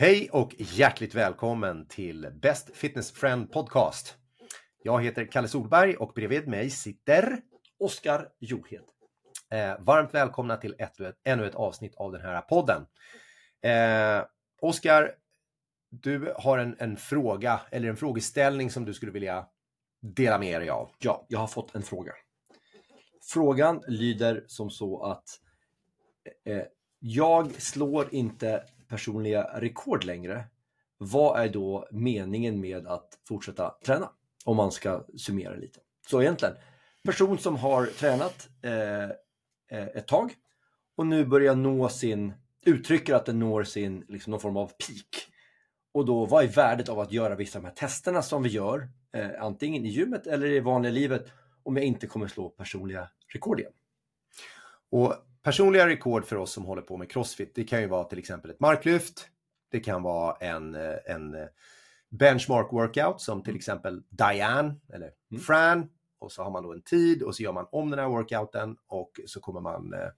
Hej 0.00 0.30
och 0.32 0.54
hjärtligt 0.58 1.14
välkommen 1.14 1.86
till 1.86 2.30
Best 2.42 2.76
Fitness 2.76 3.12
Friend 3.12 3.52
Podcast. 3.52 4.16
Jag 4.82 5.04
heter 5.04 5.24
Kalle 5.24 5.48
Solberg 5.48 5.96
och 5.96 6.12
bredvid 6.14 6.48
mig 6.48 6.70
sitter 6.70 7.40
Oskar 7.78 8.28
Johed. 8.38 8.80
eh, 9.50 9.80
varmt 9.80 10.14
välkomna 10.14 10.56
till 10.56 10.74
ett, 10.78 11.00
ett, 11.00 11.16
ännu 11.24 11.46
ett 11.46 11.54
avsnitt 11.54 11.94
av 11.94 12.12
den 12.12 12.20
här 12.20 12.40
podden. 12.40 12.86
Eh, 13.62 14.24
Oskar, 14.60 15.12
du 15.90 16.34
har 16.36 16.58
en, 16.58 16.76
en 16.78 16.96
fråga 16.96 17.60
eller 17.70 17.88
en 17.88 17.96
frågeställning 17.96 18.70
som 18.70 18.84
du 18.84 18.94
skulle 18.94 19.12
vilja 19.12 19.46
dela 20.02 20.38
med 20.38 20.60
dig 20.60 20.70
av. 20.70 20.90
Ja, 20.98 21.26
jag 21.28 21.38
har 21.38 21.46
fått 21.46 21.74
en 21.74 21.82
fråga. 21.82 22.12
Frågan 23.32 23.82
lyder 23.88 24.44
som 24.46 24.70
så 24.70 25.02
att 25.02 25.28
eh, 26.44 26.62
jag 26.98 27.62
slår 27.62 28.14
inte 28.14 28.64
personliga 28.90 29.42
rekord 29.60 30.04
längre. 30.04 30.44
Vad 30.98 31.40
är 31.40 31.48
då 31.48 31.88
meningen 31.90 32.60
med 32.60 32.86
att 32.86 33.18
fortsätta 33.28 33.74
träna? 33.84 34.10
Om 34.44 34.56
man 34.56 34.72
ska 34.72 35.04
summera 35.16 35.54
lite. 35.54 35.80
Så 36.08 36.22
egentligen, 36.22 36.54
person 37.04 37.38
som 37.38 37.56
har 37.56 37.86
tränat 37.86 38.48
eh, 38.62 39.04
eh, 39.78 39.88
ett 39.94 40.08
tag 40.08 40.34
och 40.96 41.06
nu 41.06 41.24
börjar 41.24 41.54
nå 41.54 41.88
sin, 41.88 42.32
uttrycker 42.66 43.14
att 43.14 43.26
den 43.26 43.38
når 43.38 43.64
sin, 43.64 44.04
liksom 44.08 44.30
någon 44.30 44.40
form 44.40 44.56
av 44.56 44.66
peak. 44.66 45.26
Och 45.92 46.06
då, 46.06 46.26
vad 46.26 46.44
är 46.44 46.48
värdet 46.48 46.88
av 46.88 47.00
att 47.00 47.12
göra 47.12 47.36
vissa 47.36 47.58
av 47.58 47.62
de 47.62 47.68
här 47.68 47.74
testerna 47.74 48.22
som 48.22 48.42
vi 48.42 48.48
gör, 48.48 48.88
eh, 49.12 49.30
antingen 49.40 49.84
i 49.84 49.88
gymmet 49.88 50.26
eller 50.26 50.46
i 50.46 50.60
vanliga 50.60 50.92
livet, 50.92 51.32
om 51.62 51.76
jag 51.76 51.86
inte 51.86 52.06
kommer 52.06 52.28
slå 52.28 52.48
personliga 52.48 53.08
rekord 53.32 53.60
igen? 53.60 53.72
Och 54.90 55.14
personliga 55.42 55.86
rekord 55.86 56.24
för 56.24 56.36
oss 56.36 56.52
som 56.52 56.64
håller 56.64 56.82
på 56.82 56.96
med 56.96 57.10
crossfit, 57.10 57.54
det 57.54 57.64
kan 57.64 57.80
ju 57.80 57.86
vara 57.86 58.04
till 58.04 58.18
exempel 58.18 58.50
ett 58.50 58.60
marklyft. 58.60 59.28
Det 59.70 59.80
kan 59.80 60.02
vara 60.02 60.36
en, 60.40 60.74
eh, 60.74 60.94
en 61.06 61.34
eh, 61.34 61.46
benchmark 62.10 62.72
workout 62.72 63.20
som 63.20 63.42
till 63.42 63.56
exempel 63.56 64.02
Diane 64.08 64.74
eller 64.92 65.10
Mm. 65.30 65.42
Fran. 65.42 65.88
Och 66.18 66.32
så 66.32 66.42
har 66.42 66.50
man 66.50 66.62
då 66.62 66.72
en 66.72 66.82
tid 66.82 67.22
och 67.22 67.36
så 67.36 67.42
gör 67.42 67.52
man 67.52 67.66
om 67.72 67.90
den 67.90 67.98
här 67.98 68.08
workouten 68.08 68.76
och 68.86 69.10
så 69.26 69.40
kommer 69.40 69.60
man 69.60 69.92
eh, 69.94 70.08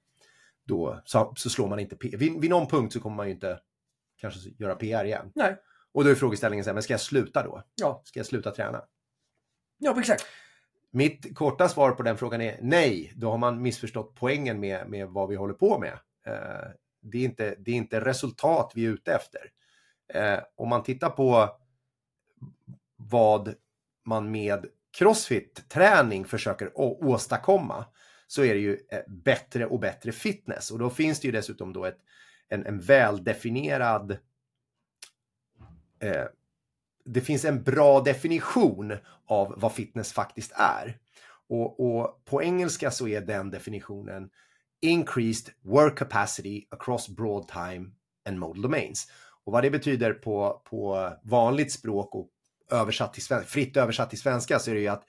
då, 0.64 1.02
så, 1.04 1.32
så 1.36 1.50
slår 1.50 1.68
man 1.68 1.78
inte 1.78 1.96
P. 1.96 2.16
Vid, 2.16 2.40
vid 2.40 2.50
någon 2.50 2.66
punkt 2.66 2.92
så 2.92 3.00
kommer 3.00 3.16
man 3.16 3.26
ju 3.26 3.32
inte 3.32 3.60
kanske 4.16 4.50
göra 4.58 4.74
PR 4.74 5.04
igen. 5.04 5.32
Nej. 5.34 5.56
Och 5.92 6.04
då 6.04 6.10
är 6.10 6.14
frågeställningen 6.14 6.64
så 6.64 6.70
här, 6.70 6.74
men 6.74 6.82
ska 6.82 6.92
jag 6.92 7.00
sluta 7.00 7.42
då? 7.42 7.62
Ja, 7.74 8.02
Ska 8.04 8.18
jag 8.18 8.26
sluta 8.26 8.50
träna? 8.50 8.82
ja 9.78 10.00
exakt. 10.00 10.24
Mitt 10.94 11.36
korta 11.36 11.68
svar 11.68 11.92
på 11.92 12.02
den 12.02 12.18
frågan 12.18 12.40
är 12.40 12.58
nej. 12.62 13.12
Då 13.16 13.30
har 13.30 13.38
man 13.38 13.62
missförstått 13.62 14.14
poängen 14.14 14.60
med, 14.60 14.88
med 14.88 15.08
vad 15.08 15.28
vi 15.28 15.36
håller 15.36 15.54
på 15.54 15.78
med. 15.78 15.98
Eh, 16.26 16.68
det, 17.02 17.18
är 17.18 17.24
inte, 17.24 17.54
det 17.58 17.70
är 17.70 17.74
inte 17.74 18.00
resultat 18.00 18.72
vi 18.74 18.86
är 18.86 18.90
ute 18.90 19.14
efter. 19.14 19.40
Eh, 20.14 20.38
om 20.54 20.68
man 20.68 20.82
tittar 20.82 21.10
på 21.10 21.48
vad 22.96 23.54
man 24.04 24.30
med 24.30 24.66
crossfit-träning 24.98 26.24
försöker 26.24 26.70
åstadkomma 26.78 27.84
så 28.26 28.44
är 28.44 28.54
det 28.54 28.60
ju 28.60 28.78
eh, 28.88 29.00
bättre 29.08 29.66
och 29.66 29.80
bättre 29.80 30.12
fitness. 30.12 30.70
Och 30.70 30.78
då 30.78 30.90
finns 30.90 31.20
det 31.20 31.26
ju 31.26 31.32
dessutom 31.32 31.72
då 31.72 31.84
ett, 31.84 31.98
en, 32.48 32.66
en 32.66 32.80
väldefinierad 32.80 34.18
eh, 36.00 36.24
det 37.04 37.20
finns 37.20 37.44
en 37.44 37.62
bra 37.62 38.00
definition 38.00 38.96
av 39.26 39.54
vad 39.56 39.72
fitness 39.72 40.12
faktiskt 40.12 40.52
är. 40.54 40.98
Och, 41.48 41.80
och 41.80 42.24
på 42.24 42.42
engelska 42.42 42.90
så 42.90 43.08
är 43.08 43.20
den 43.20 43.50
definitionen 43.50 44.28
increased 44.80 45.54
work 45.62 45.98
capacity 45.98 46.64
across 46.70 47.08
broad 47.08 47.48
time 47.48 47.90
and 48.28 48.38
modal 48.38 48.62
domains. 48.62 49.06
Och 49.44 49.52
vad 49.52 49.62
det 49.62 49.70
betyder 49.70 50.12
på, 50.12 50.62
på 50.70 51.12
vanligt 51.22 51.72
språk 51.72 52.14
och 52.14 52.28
översatt 52.70 53.14
till 53.14 53.22
svenska, 53.22 53.48
fritt 53.48 53.76
översatt 53.76 54.10
till 54.10 54.20
svenska 54.20 54.58
så 54.58 54.70
är 54.70 54.74
det 54.74 54.80
ju 54.80 54.88
att 54.88 55.04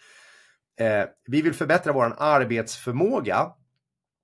eh, 0.79 1.03
vi 1.27 1.41
vill 1.41 1.53
förbättra 1.53 1.93
vår 1.93 2.15
arbetsförmåga, 2.17 3.51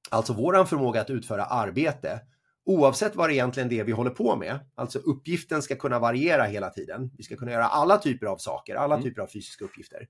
alltså 0.10 0.34
våran 0.34 0.68
förmåga 0.68 1.02
att 1.02 1.10
utföra 1.10 1.46
arbete, 1.46 2.20
oavsett 2.66 3.16
vad 3.16 3.30
det 3.30 3.34
egentligen 3.34 3.72
är 3.72 3.84
vi 3.84 3.92
håller 3.92 4.12
på 4.12 4.36
med. 4.36 4.60
Alltså 4.76 5.00
uppgiften 5.00 5.62
ska 5.62 5.76
kunna 5.76 6.00
variera 6.00 6.44
hela 6.44 6.70
tiden. 6.70 7.12
Vi 7.18 7.24
ska 7.24 7.36
kunna 7.36 7.52
göra 7.52 7.66
alla 7.66 7.98
typer 7.98 8.26
av 8.28 8.38
saker, 8.38 8.76
alla 8.76 8.96
Mm. 8.96 9.04
typer 9.04 9.22
av 9.22 9.28
fysiska 9.28 9.66
uppgifter. 9.66 10.08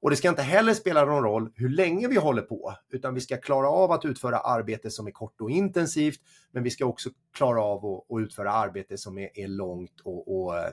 Och 0.00 0.10
det 0.10 0.16
ska 0.16 0.28
inte 0.28 0.42
heller 0.42 0.74
spela 0.74 1.04
någon 1.04 1.22
roll 1.22 1.52
hur 1.54 1.68
länge 1.68 2.08
vi 2.08 2.16
håller 2.16 2.42
på, 2.42 2.74
utan 2.90 3.14
vi 3.14 3.20
ska 3.20 3.36
klara 3.36 3.68
av 3.68 3.92
att 3.92 4.04
utföra 4.04 4.38
arbete 4.38 4.90
som 4.90 5.06
är 5.06 5.10
kort 5.10 5.40
och 5.40 5.50
intensivt, 5.50 6.20
men 6.52 6.62
vi 6.62 6.70
ska 6.70 6.84
också 6.86 7.10
klara 7.36 7.62
av 7.62 7.86
att, 7.86 8.10
att 8.16 8.20
utföra 8.22 8.52
arbete 8.52 8.98
som 8.98 9.18
är, 9.18 9.30
är 9.34 9.48
långt 9.48 10.00
och, 10.04 10.42
och 10.44 10.58
eh, 10.58 10.70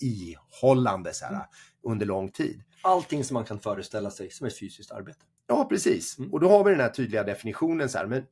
ihållande 0.00 1.14
så 1.14 1.24
här, 1.24 1.32
Mm. 1.32 1.44
under 1.82 2.06
lång 2.06 2.28
tid. 2.30 2.62
Allting 2.82 3.24
som 3.24 3.34
man 3.34 3.44
kan 3.44 3.58
föreställa 3.60 4.10
sig 4.10 4.30
som 4.30 4.46
ett 4.46 4.58
fysiskt 4.58 4.90
arbete. 4.92 5.18
Ja, 5.46 5.64
precis. 5.68 6.18
Mm. 6.18 6.32
Och 6.32 6.40
då 6.40 6.48
har 6.48 6.64
vi 6.64 6.70
den 6.70 6.80
här 6.80 6.88
tydliga 6.88 7.24
definitionen 7.24 7.88
så 7.88 7.98
här, 7.98 8.06
men 8.06 8.22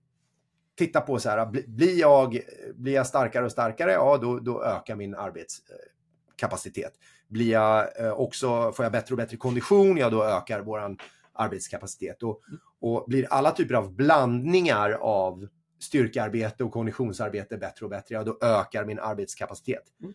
titta 0.77 1.01
på 1.01 1.19
så 1.19 1.29
här, 1.29 1.47
bli- 1.47 1.69
blir 1.69 2.01
jag, 2.01 2.41
blir 2.75 2.95
jag 2.95 3.07
starkare 3.07 3.45
och 3.45 3.53
starkare, 3.53 3.93
ja 3.93 4.19
då, 4.23 4.39
då 4.39 4.65
ökar 4.65 4.97
min 4.97 5.15
arbetskapacitet. 5.15 6.93
Blir 7.29 7.53
jag 7.53 8.01
eh, 8.01 8.13
också, 8.13 8.73
får 8.73 8.85
jag 8.85 8.93
bättre 8.93 9.13
och 9.13 9.17
bättre 9.17 9.37
kondition, 9.37 9.97
ja 9.97 10.11
då 10.11 10.25
ökar 10.25 10.61
våran 10.61 10.99
arbetskapacitet. 11.33 12.23
Och, 12.23 12.43
och 12.81 13.05
blir 13.09 13.27
alla 13.31 13.51
typer 13.51 13.75
av 13.75 13.93
blandningar 13.93 14.91
av 14.91 15.49
styrkearbete 15.81 16.65
och 16.65 16.73
konditionsarbete 16.73 17.57
bättre 17.57 17.85
och 17.85 17.91
bättre, 17.91 18.15
ja 18.15 18.25
då 18.25 18.39
ökar 18.43 18.85
min 18.85 18.99
arbetskapacitet. 18.99 19.83
Mm. 20.03 20.15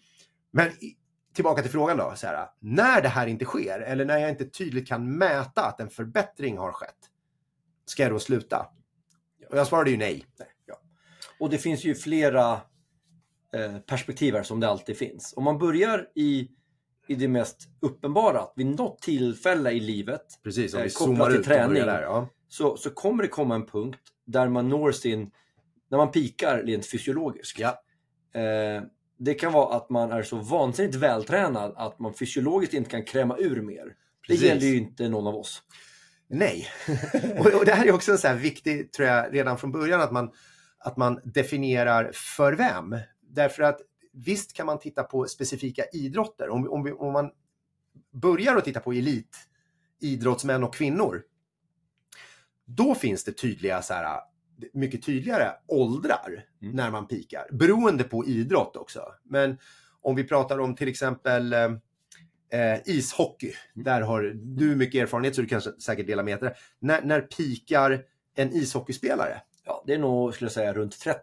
Men 0.52 0.68
i, 0.68 0.98
tillbaka 1.34 1.62
till 1.62 1.72
frågan 1.72 1.98
då, 1.98 2.14
så 2.16 2.28
här, 2.28 2.48
när 2.60 3.02
det 3.02 3.08
här 3.10 3.28
inte 3.28 3.46
sker, 3.46 3.80
eller 3.80 4.06
när 4.06 4.18
jag 4.18 4.30
inte 4.30 4.46
tydligt 4.46 4.88
kan 4.88 5.18
mäta 5.18 5.66
att 5.66 5.80
en 5.80 5.90
förbättring 5.90 6.58
har 6.58 6.72
skett, 6.72 6.98
ska 7.86 8.04
jag 8.04 8.12
då 8.12 8.20
sluta? 8.20 8.68
Och 9.50 9.58
jag 9.58 9.68
svarade 9.68 9.92
ju 9.92 9.98
nej. 9.98 10.26
Nej. 10.40 10.48
Och 11.42 11.50
det 11.50 11.58
finns 11.58 11.84
ju 11.84 11.96
flera 11.96 12.52
eh, 13.54 13.78
perspektiv 13.88 14.36
här 14.36 14.44
som 14.44 14.60
det 14.60 14.68
alltid 14.68 14.98
finns. 14.98 15.34
Om 15.38 15.44
man 15.44 15.58
börjar 15.58 16.08
i, 16.16 16.48
i 17.08 17.16
det 17.16 17.28
mest 17.28 17.70
uppenbara, 17.80 18.40
att 18.40 18.54
vid 18.56 18.66
något 18.66 19.02
tillfälle 19.02 19.72
i 19.72 19.80
livet 19.80 20.22
Precis, 20.44 20.74
om 20.74 20.80
Eh, 20.80 20.84
vi 20.84 20.90
kopplat 20.90 21.18
zoomar 21.18 21.32
till 21.32 21.40
ut 21.40 21.46
träning. 21.46 21.86
där. 21.86 22.02
Ja. 22.02 22.30
så, 22.48 22.78
så 22.78 22.90
kommer 22.90 23.24
det 23.24 23.30
komma 23.30 23.56
en 23.56 23.66
punkt 23.66 24.00
där 24.26 24.50
man 24.50 24.70
når 24.70 24.92
sin, 24.92 25.32
när 25.90 25.98
man 25.98 26.12
pikar 26.12 26.64
rent 26.64 26.86
fysiologiskt. 26.86 27.60
Ja. 27.60 27.84
Eh, 28.42 28.84
det 29.18 29.34
kan 29.34 29.54
vara 29.54 29.76
att 29.76 29.90
man 29.90 30.12
är 30.12 30.24
så 30.24 30.36
vansinnigt 30.36 30.96
vältränad 30.96 31.74
att 31.78 32.00
man 32.00 32.14
fysiologiskt 32.14 32.74
inte 32.74 32.90
kan 32.90 33.04
kräma 33.04 33.38
ur 33.38 33.62
mer. 33.62 33.86
Det 33.86 33.94
Precis. 34.28 34.44
gäller 34.44 34.68
ju 34.68 34.78
inte 34.78 35.10
någon 35.10 35.28
av 35.28 35.36
oss. 35.36 35.64
Nej. 36.28 36.68
och, 37.40 37.46
och 37.46 37.66
det 37.66 37.74
här 37.74 37.86
är 37.86 37.92
också 37.92 38.12
en 38.12 38.18
så 38.18 38.28
här 38.28 38.36
viktig, 38.36 38.92
tror 38.92 39.08
jag, 39.08 39.36
redan 39.36 39.58
från 39.58 39.72
början 39.72 40.02
att 40.02 40.12
man, 40.12 40.32
att 40.84 40.98
man 40.98 41.20
definierar 41.24 42.12
för 42.14 42.54
vem. 42.54 42.98
Därför 43.22 43.64
att 43.64 43.82
visst 44.14 44.54
kan 44.54 44.66
man 44.66 44.80
titta 44.80 45.04
på 45.04 45.26
specifika 45.26 45.84
idrotter. 45.94 46.50
Om, 46.50 46.70
om, 46.70 46.84
vi, 46.84 46.92
om 46.92 47.14
man 47.14 47.32
börjar 48.14 48.56
att 48.56 48.66
titta 48.66 48.80
på 48.80 48.94
elit, 48.94 49.38
idrottsmän 50.02 50.64
och 50.64 50.76
kvinnor. 50.76 51.24
Då 52.66 52.96
finns 52.96 53.24
det 53.24 53.32
tydliga, 53.32 53.82
så 53.82 53.94
här, 53.94 54.20
mycket 54.74 55.06
tydligare 55.06 55.52
åldrar 55.68 56.46
Mm. 56.62 56.76
när 56.76 56.92
man 56.92 57.08
pikar. 57.08 57.48
Beroende 57.52 58.04
på 58.04 58.26
idrott 58.26 58.76
också. 58.76 59.06
Men 59.24 59.58
om 60.02 60.16
vi 60.16 60.24
pratar 60.24 60.60
om 60.60 60.76
till 60.76 60.88
exempel 60.88 61.54
eh, 61.54 61.72
eh, 62.52 62.80
ishockey. 62.86 63.54
Där 63.74 64.02
har 64.02 64.22
du 64.34 64.76
mycket 64.76 65.02
erfarenhet 65.02 65.36
så 65.36 65.42
du 65.42 65.48
kan 65.48 65.62
säkert 65.62 66.08
dela 66.08 66.24
med 66.24 66.40
dig. 66.40 66.54
När, 66.80 67.02
när 67.02 67.22
pikar 67.22 68.04
en 68.36 68.54
ishockeyspelare? 68.54 69.42
Ja, 69.72 69.84
det 69.88 69.94
är 69.94 69.98
nog, 69.98 70.34
skulle 70.34 70.46
jag 70.46 70.52
säga, 70.54 70.74
runt 70.74 71.00
30. 71.00 71.20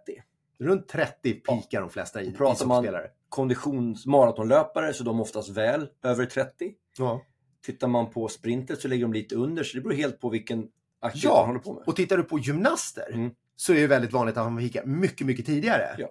Runt 0.60 0.88
30 0.88 1.34
pikar 1.34 1.80
de 1.80 1.90
flesta 1.90 2.22
i- 2.22 2.32
pratar 2.32 2.66
man-. 2.66 2.86
Konditionsmaratonlöpare 3.28 4.94
så 4.94 5.04
de 5.04 5.20
oftast 5.20 5.48
väl 5.48 5.88
över 6.02 6.26
30. 6.26 6.72
Ja. 6.98 7.22
Tittar 7.66 7.88
man 7.88 8.10
på 8.10 8.28
sprinter 8.28 8.74
så 8.74 8.88
ligger 8.88 9.04
de 9.04 9.12
lite 9.12 9.34
under 9.34 9.64
så 9.64 9.76
det 9.76 9.82
beror 9.82 9.94
helt 9.94 10.20
på 10.20 10.28
vilken 10.28 10.68
aktivitet 11.00 11.30
Ja, 11.30 11.36
man 11.36 11.46
håller 11.46 11.60
på 11.60 11.72
med. 11.72 11.82
Och 11.86 11.96
tittar 11.96 12.16
du 12.16 12.22
på 12.22 12.38
gymnaster 12.38 13.10
Mm. 13.12 13.30
så 13.56 13.72
är 13.72 13.80
det 13.80 13.86
väldigt 13.86 14.12
vanligt 14.12 14.36
att 14.36 14.52
man 14.52 14.58
pikar 14.62 14.84
mycket, 14.84 15.26
mycket 15.26 15.46
tidigare. 15.46 15.94
Ja. 15.98 16.08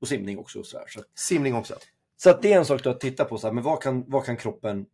Och 0.00 0.08
simning 0.08 0.38
också. 0.38 0.62
Så, 0.62 0.78
här. 0.78 0.86
så, 0.88 1.00
Simning 1.14 1.54
också. 1.54 1.74
så 2.16 2.30
att 2.30 2.42
det 2.42 2.52
är 2.52 2.58
en 2.58 2.64
sak 2.64 2.86
att 2.86 3.00
titta 3.00 3.24
på, 3.24 3.38
så 3.38 3.46
här, 3.46 3.54
men 3.54 3.64
vad 3.64 3.82
kan, 3.82 4.04
vad 4.10 4.24
kan 4.24 4.36
kroppen 4.36 4.86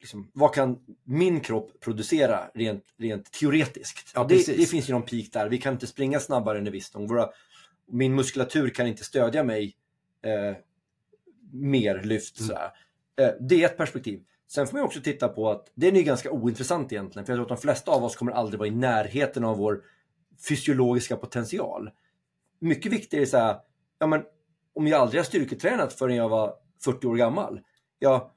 Liksom, 0.00 0.30
vad 0.32 0.54
kan 0.54 0.78
min 1.04 1.40
kropp 1.40 1.80
producera 1.80 2.50
rent, 2.54 2.84
rent 2.98 3.32
teoretiskt? 3.32 4.12
Ja, 4.14 4.24
det, 4.28 4.46
det 4.46 4.66
finns 4.66 4.88
ju 4.88 4.92
någon 4.92 5.02
peak 5.02 5.26
där. 5.32 5.48
Vi 5.48 5.58
kan 5.58 5.72
inte 5.72 5.86
springa 5.86 6.20
snabbare 6.20 6.58
än 6.58 6.66
en 6.66 6.72
viss. 6.72 6.94
Våra, 6.94 7.28
min 7.86 8.14
muskulatur 8.14 8.68
kan 8.68 8.86
inte 8.86 9.04
stödja 9.04 9.44
mig 9.44 9.76
eh, 10.22 10.56
mer 11.52 12.02
lyft. 12.02 12.40
Mm. 12.40 12.56
Eh, 13.16 13.34
det 13.40 13.62
är 13.62 13.66
ett 13.66 13.76
perspektiv. 13.76 14.24
Sen 14.46 14.66
får 14.66 14.76
man 14.76 14.84
också 14.84 15.00
titta 15.00 15.28
på 15.28 15.50
att 15.50 15.70
det 15.74 15.88
är 15.88 15.92
ju 15.92 16.02
ganska 16.02 16.30
ointressant 16.30 16.92
egentligen. 16.92 17.26
För 17.26 17.32
jag 17.32 17.36
tror 17.36 17.44
att 17.54 17.60
de 17.60 17.62
flesta 17.62 17.90
av 17.90 18.04
oss 18.04 18.16
kommer 18.16 18.32
aldrig 18.32 18.58
vara 18.58 18.68
i 18.68 18.70
närheten 18.70 19.44
av 19.44 19.56
vår 19.56 19.82
fysiologiska 20.48 21.16
potential. 21.16 21.90
Mycket 22.58 22.92
viktigare 22.92 23.24
är 23.24 23.26
så 23.26 23.36
här, 23.36 23.56
ja 23.98 24.06
men 24.06 24.22
om 24.74 24.86
jag 24.86 25.00
aldrig 25.00 25.20
har 25.20 25.24
styrketränat 25.24 25.92
förrän 25.92 26.16
jag 26.16 26.28
var 26.28 26.54
40 26.84 27.06
år 27.06 27.16
gammal. 27.16 27.60
Ja, 27.98 28.34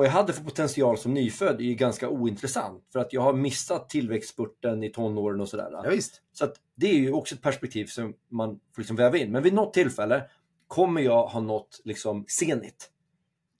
vad 0.00 0.06
jag 0.06 0.12
hade 0.12 0.32
för 0.32 0.44
potential 0.44 0.98
som 0.98 1.14
nyfödd 1.14 1.60
är 1.60 1.64
ju 1.64 1.74
ganska 1.74 2.08
ointressant 2.08 2.84
för 2.92 2.98
att 2.98 3.12
jag 3.12 3.20
har 3.20 3.32
missat 3.32 3.88
tillväxtspurten 3.88 4.82
i 4.82 4.90
tonåren 4.90 5.40
och 5.40 5.48
sådär. 5.48 5.70
Ja, 5.72 5.90
visst. 5.90 6.22
Så 6.32 6.44
att 6.44 6.54
det 6.74 6.90
är 6.90 6.94
ju 6.94 7.12
också 7.12 7.34
ett 7.34 7.42
perspektiv 7.42 7.86
som 7.86 8.14
man 8.30 8.60
får 8.74 8.82
liksom 8.82 8.96
väva 8.96 9.16
in. 9.16 9.32
Men 9.32 9.42
vid 9.42 9.54
något 9.54 9.74
tillfälle 9.74 10.22
kommer 10.66 11.00
jag 11.00 11.26
ha 11.26 11.40
nått 11.40 11.80
liksom 11.84 12.24
zenit. 12.28 12.90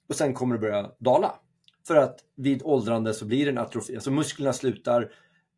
Och 0.08 0.14
sen 0.14 0.34
kommer 0.34 0.54
det 0.54 0.60
börja 0.60 0.90
dala. 0.98 1.34
För 1.86 1.96
att 1.96 2.18
vid 2.36 2.62
åldrande 2.64 3.14
så 3.14 3.24
blir 3.24 3.44
det 3.44 3.50
en 3.50 3.58
atrofi. 3.58 3.94
Alltså 3.94 4.10
musklerna 4.10 4.52
slutar 4.52 5.12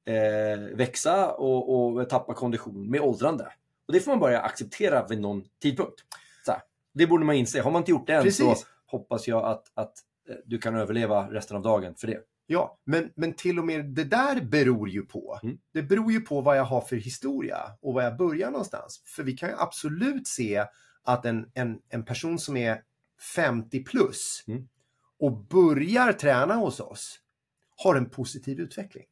eh, 0.06 0.76
växa 0.76 1.32
och, 1.32 1.94
och 1.96 2.08
tappa 2.08 2.34
kondition 2.34 2.90
med 2.90 3.00
åldrande. 3.00 3.52
Och 3.86 3.92
det 3.92 4.00
får 4.00 4.10
man 4.10 4.20
börja 4.20 4.40
acceptera 4.40 5.06
vid 5.06 5.20
någon 5.20 5.44
tidpunkt. 5.62 6.00
Så 6.46 6.52
här, 6.52 6.60
det 6.94 7.06
borde 7.06 7.24
man 7.24 7.34
inse. 7.34 7.60
Har 7.60 7.70
man 7.70 7.80
inte 7.80 7.90
gjort 7.90 8.06
det 8.06 8.12
än 8.12 8.22
Precis. 8.22 8.60
så 8.60 8.66
hoppas 8.86 9.28
jag 9.28 9.44
att, 9.44 9.64
att 9.74 9.94
du 10.44 10.58
kan 10.58 10.74
överleva 10.76 11.30
resten 11.30 11.56
av 11.56 11.62
dagen 11.62 11.94
för 11.94 12.06
det. 12.06 12.20
Ja, 12.46 12.78
men, 12.84 13.10
men 13.16 13.32
till 13.34 13.58
och 13.58 13.64
med 13.66 13.84
det 13.84 14.04
där 14.04 14.40
beror 14.40 14.88
ju 14.88 15.02
på. 15.02 15.40
Mm. 15.42 15.58
Det 15.72 15.82
beror 15.82 16.12
ju 16.12 16.20
på 16.20 16.40
vad 16.40 16.58
jag 16.58 16.64
har 16.64 16.80
för 16.80 16.96
historia 16.96 17.58
och 17.82 17.94
var 17.94 18.02
jag 18.02 18.16
börjar 18.16 18.50
någonstans. 18.50 19.02
För 19.06 19.22
vi 19.22 19.32
kan 19.32 19.48
ju 19.48 19.54
absolut 19.58 20.26
se 20.28 20.64
att 21.04 21.24
en, 21.26 21.50
en, 21.54 21.78
en 21.88 22.04
person 22.04 22.38
som 22.38 22.56
är 22.56 22.82
50 23.36 23.84
plus 23.84 24.44
Mm. 24.48 24.68
och 25.18 25.36
börjar 25.46 26.12
träna 26.12 26.54
hos 26.54 26.80
oss 26.80 27.18
har 27.76 27.94
en 27.94 28.10
positiv 28.10 28.60
utveckling. 28.60 29.04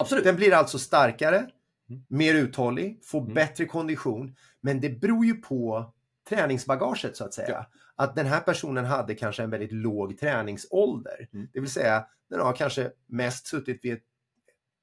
Absolut. 0.00 0.24
Den 0.24 0.36
blir 0.36 0.52
alltså 0.54 0.78
starkare, 0.78 1.50
Mm. 1.90 2.02
mer 2.08 2.34
uthållig, 2.34 3.00
får 3.04 3.20
Mm. 3.20 3.34
bättre 3.34 3.64
kondition. 3.64 4.36
Men 4.60 4.80
det 4.80 4.90
beror 5.00 5.24
ju 5.26 5.34
på 5.34 5.92
träningsbagaget 6.28 7.16
så 7.16 7.24
att 7.24 7.34
säga. 7.34 7.48
Ja. 7.50 7.66
Att 8.00 8.16
den 8.16 8.26
här 8.26 8.40
personen 8.40 8.84
hade 8.84 9.14
kanske 9.14 9.42
en 9.42 9.50
väldigt 9.50 9.72
låg 9.72 10.18
träningsålder. 10.18 11.28
Mm. 11.32 11.48
Det 11.52 11.60
vill 11.60 11.70
säga, 11.70 12.06
den 12.30 12.40
har 12.40 12.52
kanske 12.52 12.90
mest 13.06 13.46
suttit 13.46 13.84
vid 13.84 13.92
ett 13.92 14.04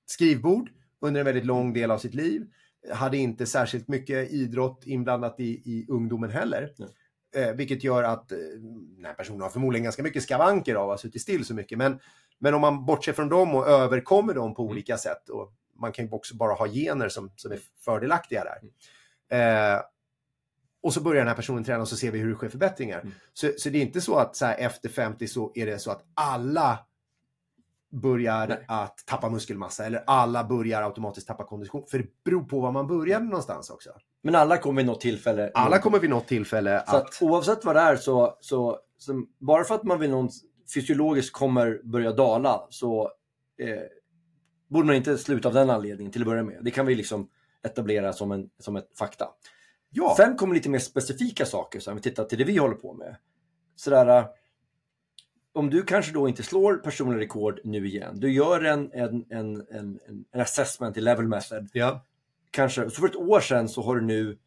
skrivbord 0.06 0.70
under 1.00 1.20
en 1.20 1.26
väldigt 1.26 1.46
lång 1.46 1.74
del 1.74 1.92
av 1.92 1.98
sitt 1.98 2.14
liv. 2.14 2.48
Hade 2.94 3.18
inte 3.18 3.46
särskilt 3.46 3.88
mycket 3.88 4.32
idrott 4.32 4.84
inblandat 4.86 5.40
i, 5.40 5.44
i 5.44 5.86
ungdomen 5.90 6.30
heller. 6.30 6.74
Eh, 7.36 7.52
vilket 7.52 7.84
gör 7.84 8.04
att 8.04 8.32
eh, 8.32 8.38
den 8.96 9.06
här 9.06 9.14
personen 9.14 9.42
har 9.42 9.50
förmodligen 9.50 9.84
ganska 9.84 10.04
mycket 10.04 10.24
skavanker 10.24 10.76
av 10.76 10.90
att 10.90 10.94
ha 10.94 10.98
suttit 10.98 11.22
still 11.22 11.46
så 11.46 11.54
mycket. 11.54 11.78
Men, 11.78 12.00
men 12.40 12.54
om 12.54 12.62
man 12.62 12.86
bortser 12.86 13.14
från 13.14 13.30
dem 13.30 13.56
och 13.56 13.68
överkommer 13.68 14.34
dem 14.34 14.56
på 14.56 14.62
Mm. 14.62 14.72
olika 14.72 14.98
sätt. 14.98 15.30
Och 15.30 15.54
man 15.80 15.92
kan 15.92 16.06
ju 16.06 16.12
också 16.12 16.36
bara 16.36 16.54
ha 16.54 16.68
gener 16.68 17.10
som, 17.10 17.32
som 17.36 17.52
är 17.52 17.60
fördelaktiga 17.86 18.44
där. 18.44 18.60
Mm. 18.62 19.76
Eh, 19.76 19.82
och 20.86 20.94
så 20.94 21.02
börjar 21.02 21.22
den 21.22 21.28
här 21.28 21.36
personen 21.36 21.64
träna 21.64 21.82
och 21.82 21.88
så 21.88 21.98
ser 21.98 22.12
vi 22.12 22.20
hur 22.20 22.30
det 22.30 22.36
sker 22.36 22.50
förbättringar. 22.50 23.00
Mm. 23.00 23.14
Så, 23.34 23.52
så 23.58 23.70
det 23.70 23.78
är 23.78 23.82
inte 23.82 24.02
så 24.02 24.16
att 24.16 24.36
så 24.36 24.46
här, 24.46 24.58
efter 24.58 24.90
50 24.90 25.28
så 25.28 25.52
är 25.56 25.66
det 25.66 25.80
så 25.80 25.92
att 25.92 26.04
alla 26.14 26.80
börjar 27.92 28.48
Nej. 28.48 28.66
att 28.68 28.98
tappa 29.06 29.30
muskelmassa 29.30 29.86
eller 29.86 30.04
alla 30.08 30.44
börjar 30.44 30.82
automatiskt 30.82 31.28
tappa 31.28 31.44
kondition. 31.44 31.86
För 31.88 31.98
det 31.98 32.08
beror 32.24 32.44
på 32.44 32.60
var 32.60 32.72
man 32.72 32.88
började 32.88 33.26
någonstans 33.26 33.70
också. 33.70 33.90
Men 34.24 34.36
alla 34.36 34.58
kommer 34.58 34.82
vid 34.82 34.86
något 34.86 35.02
tillfälle. 35.02 35.52
Alla 35.54 35.80
kommer 35.80 36.00
vid 36.00 36.10
något 36.10 36.28
tillfälle 36.28 36.84
Så 36.88 36.96
att 36.96 37.22
oavsett 37.22 37.66
vad 37.66 37.76
det 37.76 37.82
är 37.82 37.96
så, 37.96 38.38
så, 38.40 38.80
så 38.98 39.26
bara 39.40 39.64
för 39.64 39.76
att 39.76 39.84
man 39.84 40.00
vid 40.00 40.10
någon 40.10 40.30
fysiologiskt 40.74 41.34
kommer 41.34 41.82
börja 41.84 42.12
dala 42.12 42.68
så 42.70 43.12
eh, 43.62 43.80
borde 44.70 44.88
man 44.88 44.96
inte 44.96 45.18
sluta 45.18 45.48
av 45.48 45.54
den 45.54 45.70
anledningen 45.70 46.12
till 46.12 46.22
att 46.22 46.28
börja 46.28 46.44
med. 46.44 46.58
Det 46.62 46.72
kan 46.72 46.86
vi 46.86 46.96
liksom 46.96 47.30
etablera 47.66 48.14
som, 48.14 48.32
en, 48.32 48.50
som 48.60 48.76
ett 48.76 48.98
fakta. 48.98 49.28
Ja, 49.98 50.16
Sen 50.18 50.36
kommer 50.36 50.56
lite 50.56 50.70
mer 50.70 50.80
specifika 50.80 51.46
saker, 51.46 51.80
så 51.80 51.92
om 51.92 51.98
vi 51.98 52.04
tittar 52.04 52.26
till 52.26 52.38
det 52.38 52.44
vi 52.44 52.58
håller 52.58 52.76
på 52.76 52.94
med. 52.94 53.16
Sådär, 53.76 54.18
äh, 54.18 54.26
om 55.54 55.70
du 55.70 55.84
kanske 55.84 56.14
då 56.14 56.28
inte 56.28 56.44
slår 56.44 56.76
personlig 56.76 57.20
rekord 57.22 57.60
nu 57.64 57.88
igen, 57.88 58.20
du 58.20 58.32
gör 58.32 58.64
en, 58.64 58.92
en, 58.94 59.26
en, 59.30 59.68
en, 59.72 60.00
en 60.32 60.42
assessment 60.42 60.98
i 60.98 61.02
level 61.02 61.28
method, 61.28 61.70
ja. 61.74 62.06
kanske, 62.52 62.90
så 62.90 63.02
för 63.02 63.08
ett 63.08 63.16
år 63.16 63.40
sedan 63.40 63.70
så 63.70 63.82
har 63.82 63.96
du 63.96 64.02
nu 64.02 64.38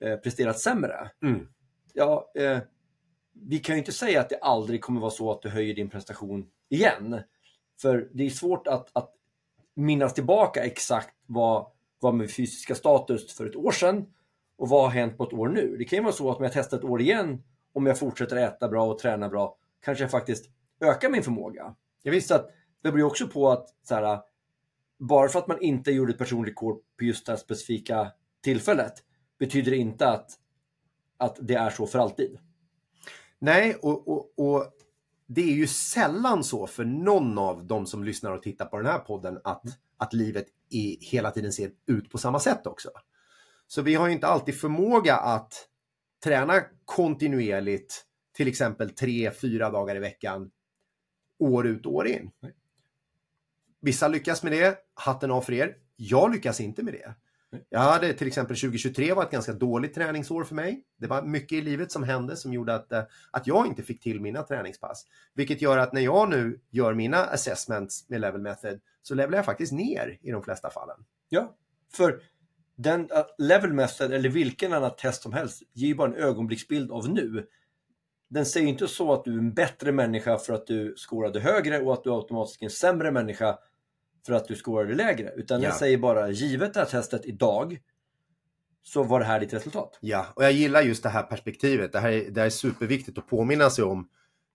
eh, 0.00 0.16
presterat 0.16 0.58
sämre. 0.58 1.10
Mm. 1.22 1.48
Ja, 1.92 2.32
eh, 2.34 2.58
vi 3.32 3.58
kan 3.58 3.74
ju 3.74 3.78
inte 3.78 3.92
säga 3.92 4.20
att 4.20 4.28
det 4.28 4.38
aldrig 4.38 4.80
kommer 4.80 5.00
vara 5.00 5.10
så 5.10 5.32
att 5.32 5.42
du 5.42 5.48
höjer 5.48 5.74
din 5.74 5.90
prestation 5.90 6.46
igen. 6.68 7.20
För 7.80 8.08
det 8.12 8.26
är 8.26 8.30
svårt 8.30 8.66
att, 8.66 8.88
att 8.92 9.14
minnas 9.74 10.14
tillbaka 10.14 10.64
exakt 10.64 11.14
vad 11.26 11.66
vad 12.00 12.14
med 12.14 12.30
fysiska 12.30 12.74
status 12.74 13.32
för 13.32 13.46
ett 13.46 13.56
år 13.56 13.72
sedan 13.72 14.06
och 14.56 14.68
vad 14.68 14.82
har 14.82 14.90
hänt 14.90 15.18
på 15.18 15.24
ett 15.24 15.32
år 15.32 15.48
nu. 15.48 15.76
Det 15.76 15.84
kan 15.84 15.96
ju 15.96 16.02
vara 16.02 16.12
så 16.12 16.30
att 16.30 16.36
om 16.36 16.44
jag 16.44 16.52
testar 16.52 16.78
ett 16.78 16.84
år 16.84 17.00
igen, 17.00 17.42
om 17.72 17.86
jag 17.86 17.98
fortsätter 17.98 18.36
äta 18.36 18.68
bra 18.68 18.86
och 18.86 18.98
träna 18.98 19.28
bra, 19.28 19.56
kanske 19.84 20.04
jag 20.04 20.10
faktiskt 20.10 20.50
ökar 20.80 21.10
min 21.10 21.22
förmåga. 21.22 21.74
Jag 22.02 22.12
visste 22.12 22.34
att 22.34 22.50
det 22.82 22.92
beror 22.92 23.06
också 23.06 23.28
på 23.28 23.50
att 23.50 23.68
så 23.82 23.94
här, 23.94 24.20
bara 24.98 25.28
för 25.28 25.38
att 25.38 25.48
man 25.48 25.62
inte 25.62 25.90
gjorde 25.90 26.12
ett 26.12 26.18
personligt 26.18 26.52
rekord 26.52 26.80
på 26.98 27.04
just 27.04 27.26
det 27.26 27.32
här 27.32 27.36
specifika 27.36 28.12
tillfället 28.42 28.92
betyder 29.38 29.70
det 29.70 29.76
inte 29.76 30.08
att, 30.08 30.30
att 31.16 31.38
det 31.40 31.54
är 31.54 31.70
så 31.70 31.86
för 31.86 31.98
alltid. 31.98 32.38
Nej, 33.38 33.74
och, 33.82 34.08
och, 34.08 34.32
och 34.36 34.66
det 35.26 35.42
är 35.42 35.54
ju 35.54 35.66
sällan 35.66 36.44
så 36.44 36.66
för 36.66 36.84
någon 36.84 37.38
av 37.38 37.66
de 37.66 37.86
som 37.86 38.04
lyssnar 38.04 38.32
och 38.32 38.42
tittar 38.42 38.66
på 38.66 38.76
den 38.76 38.86
här 38.86 38.98
podden 38.98 39.40
att, 39.44 39.62
att 39.96 40.12
livet 40.12 40.46
i, 40.68 40.98
hela 41.00 41.30
tiden 41.30 41.52
ser 41.52 41.70
ut 41.86 42.10
på 42.10 42.18
samma 42.18 42.40
sätt 42.40 42.66
också. 42.66 42.90
Så 43.74 43.82
vi 43.82 43.94
har 43.94 44.06
ju 44.06 44.12
inte 44.12 44.26
alltid 44.26 44.60
förmåga 44.60 45.16
att 45.16 45.68
träna 46.24 46.62
kontinuerligt, 46.84 48.04
till 48.36 48.48
exempel 48.48 48.90
tre, 48.90 49.30
fyra 49.30 49.70
dagar 49.70 49.96
i 49.96 49.98
veckan, 49.98 50.50
år 51.38 51.66
ut 51.66 51.86
år 51.86 52.06
in. 52.06 52.30
Vissa 53.80 54.08
lyckas 54.08 54.42
med 54.42 54.52
det, 54.52 54.78
hatten 54.94 55.30
av 55.30 55.40
för 55.40 55.52
er. 55.52 55.76
Jag 55.96 56.32
lyckas 56.32 56.60
inte 56.60 56.82
med 56.82 56.94
det. 56.94 57.14
Jag 57.68 57.80
hade 57.80 58.12
till 58.12 58.26
exempel 58.26 58.56
2023 58.56 59.12
var 59.12 59.22
ett 59.22 59.30
ganska 59.30 59.52
dåligt 59.52 59.94
träningsår 59.94 60.44
för 60.44 60.54
mig. 60.54 60.84
Det 60.98 61.06
var 61.06 61.22
mycket 61.22 61.58
i 61.58 61.60
livet 61.60 61.92
som 61.92 62.02
hände 62.02 62.36
som 62.36 62.52
gjorde 62.52 62.74
att, 62.74 62.92
eh, 62.92 63.02
att 63.30 63.46
jag 63.46 63.66
inte 63.66 63.82
fick 63.82 64.02
till 64.02 64.20
mina 64.20 64.42
träningspass. 64.42 65.06
Vilket 65.34 65.62
gör 65.62 65.78
att 65.78 65.92
när 65.92 66.02
jag 66.02 66.30
nu 66.30 66.60
gör 66.70 66.94
mina 66.94 67.24
assessments 67.24 68.08
med 68.08 68.20
level 68.20 68.40
method 68.40 68.80
så 69.02 69.14
levlar 69.14 69.38
jag 69.38 69.44
faktiskt 69.44 69.72
ner 69.72 70.18
i 70.22 70.30
de 70.30 70.42
flesta 70.42 70.70
fallen. 70.70 71.04
Ja, 71.28 71.56
för 71.92 72.22
den 72.82 73.00
uh, 73.00 73.24
level 73.38 73.72
method 73.72 74.12
eller 74.12 74.28
vilken 74.28 74.72
annan 74.72 74.96
test 74.96 75.22
som 75.22 75.32
helst 75.32 75.62
ger 75.72 75.88
ju 75.88 75.94
bara 75.94 76.08
en 76.08 76.16
ögonblicksbild 76.16 76.90
av 76.90 77.08
nu. 77.08 77.46
Den 78.30 78.46
säger 78.46 78.66
inte 78.66 78.88
så 78.88 79.12
att 79.12 79.24
du 79.24 79.34
är 79.34 79.38
en 79.38 79.54
bättre 79.54 79.92
människa 79.92 80.38
för 80.38 80.52
att 80.52 80.66
du 80.66 80.94
scorade 80.96 81.40
högre 81.40 81.80
och 81.80 81.92
att 81.92 82.04
du 82.04 82.10
automatiskt 82.12 82.62
är 82.62 82.64
en 82.64 82.70
sämre 82.70 83.10
människa 83.10 83.58
för 84.26 84.32
att 84.32 84.48
du 84.48 84.54
scorade 84.54 84.94
lägre. 84.94 85.32
Utan 85.36 85.60
den 85.60 85.70
Ja. 85.70 85.76
säger 85.78 85.98
bara 85.98 86.30
givet 86.30 86.74
det 86.74 86.80
här 86.80 86.86
testet 86.86 87.24
idag 87.24 87.78
så 88.82 89.02
var 89.02 89.20
det 89.20 89.26
här 89.26 89.40
ditt 89.40 89.52
resultat. 89.52 89.98
Ja, 90.00 90.26
och 90.36 90.44
jag 90.44 90.52
gillar 90.52 90.82
just 90.82 91.02
det 91.02 91.08
här 91.08 91.22
perspektivet. 91.22 91.92
Det 91.92 92.00
här 92.00 92.12
är, 92.12 92.30
det 92.30 92.40
här 92.40 92.46
är 92.46 92.50
superviktigt 92.50 93.18
att 93.18 93.26
påminna 93.26 93.70
sig 93.70 93.84
om 93.84 94.08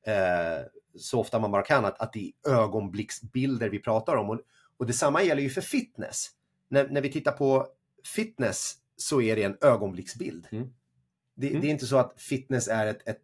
eh, 0.07 0.65
så 0.99 1.19
ofta 1.19 1.39
man 1.39 1.51
bara 1.51 1.61
kan 1.63 1.85
att, 1.85 2.01
att 2.01 2.13
det 2.13 2.31
är 2.47 2.51
ögonblicksbilder 2.51 3.69
vi 3.69 3.79
pratar 3.79 4.15
om. 4.15 4.29
Och, 4.29 4.39
och 4.77 4.85
detsamma 4.85 5.23
gäller 5.23 5.41
ju 5.41 5.49
för 5.49 5.61
fitness. 5.61 6.29
När, 6.69 6.87
när 6.87 7.01
vi 7.01 7.11
tittar 7.11 7.31
på 7.31 7.67
fitness 8.15 8.73
så 8.97 9.21
är 9.21 9.35
det 9.35 9.43
en 9.43 9.57
ögonblicksbild. 9.61 10.47
Mm. 10.51 10.67
Det, 11.35 11.49
Mm. 11.49 11.61
det 11.61 11.67
är 11.67 11.71
inte 11.71 11.85
så 11.85 11.97
att 11.97 12.21
fitness 12.21 12.67
är 12.67 12.87
ett, 12.87 13.07
ett, 13.07 13.21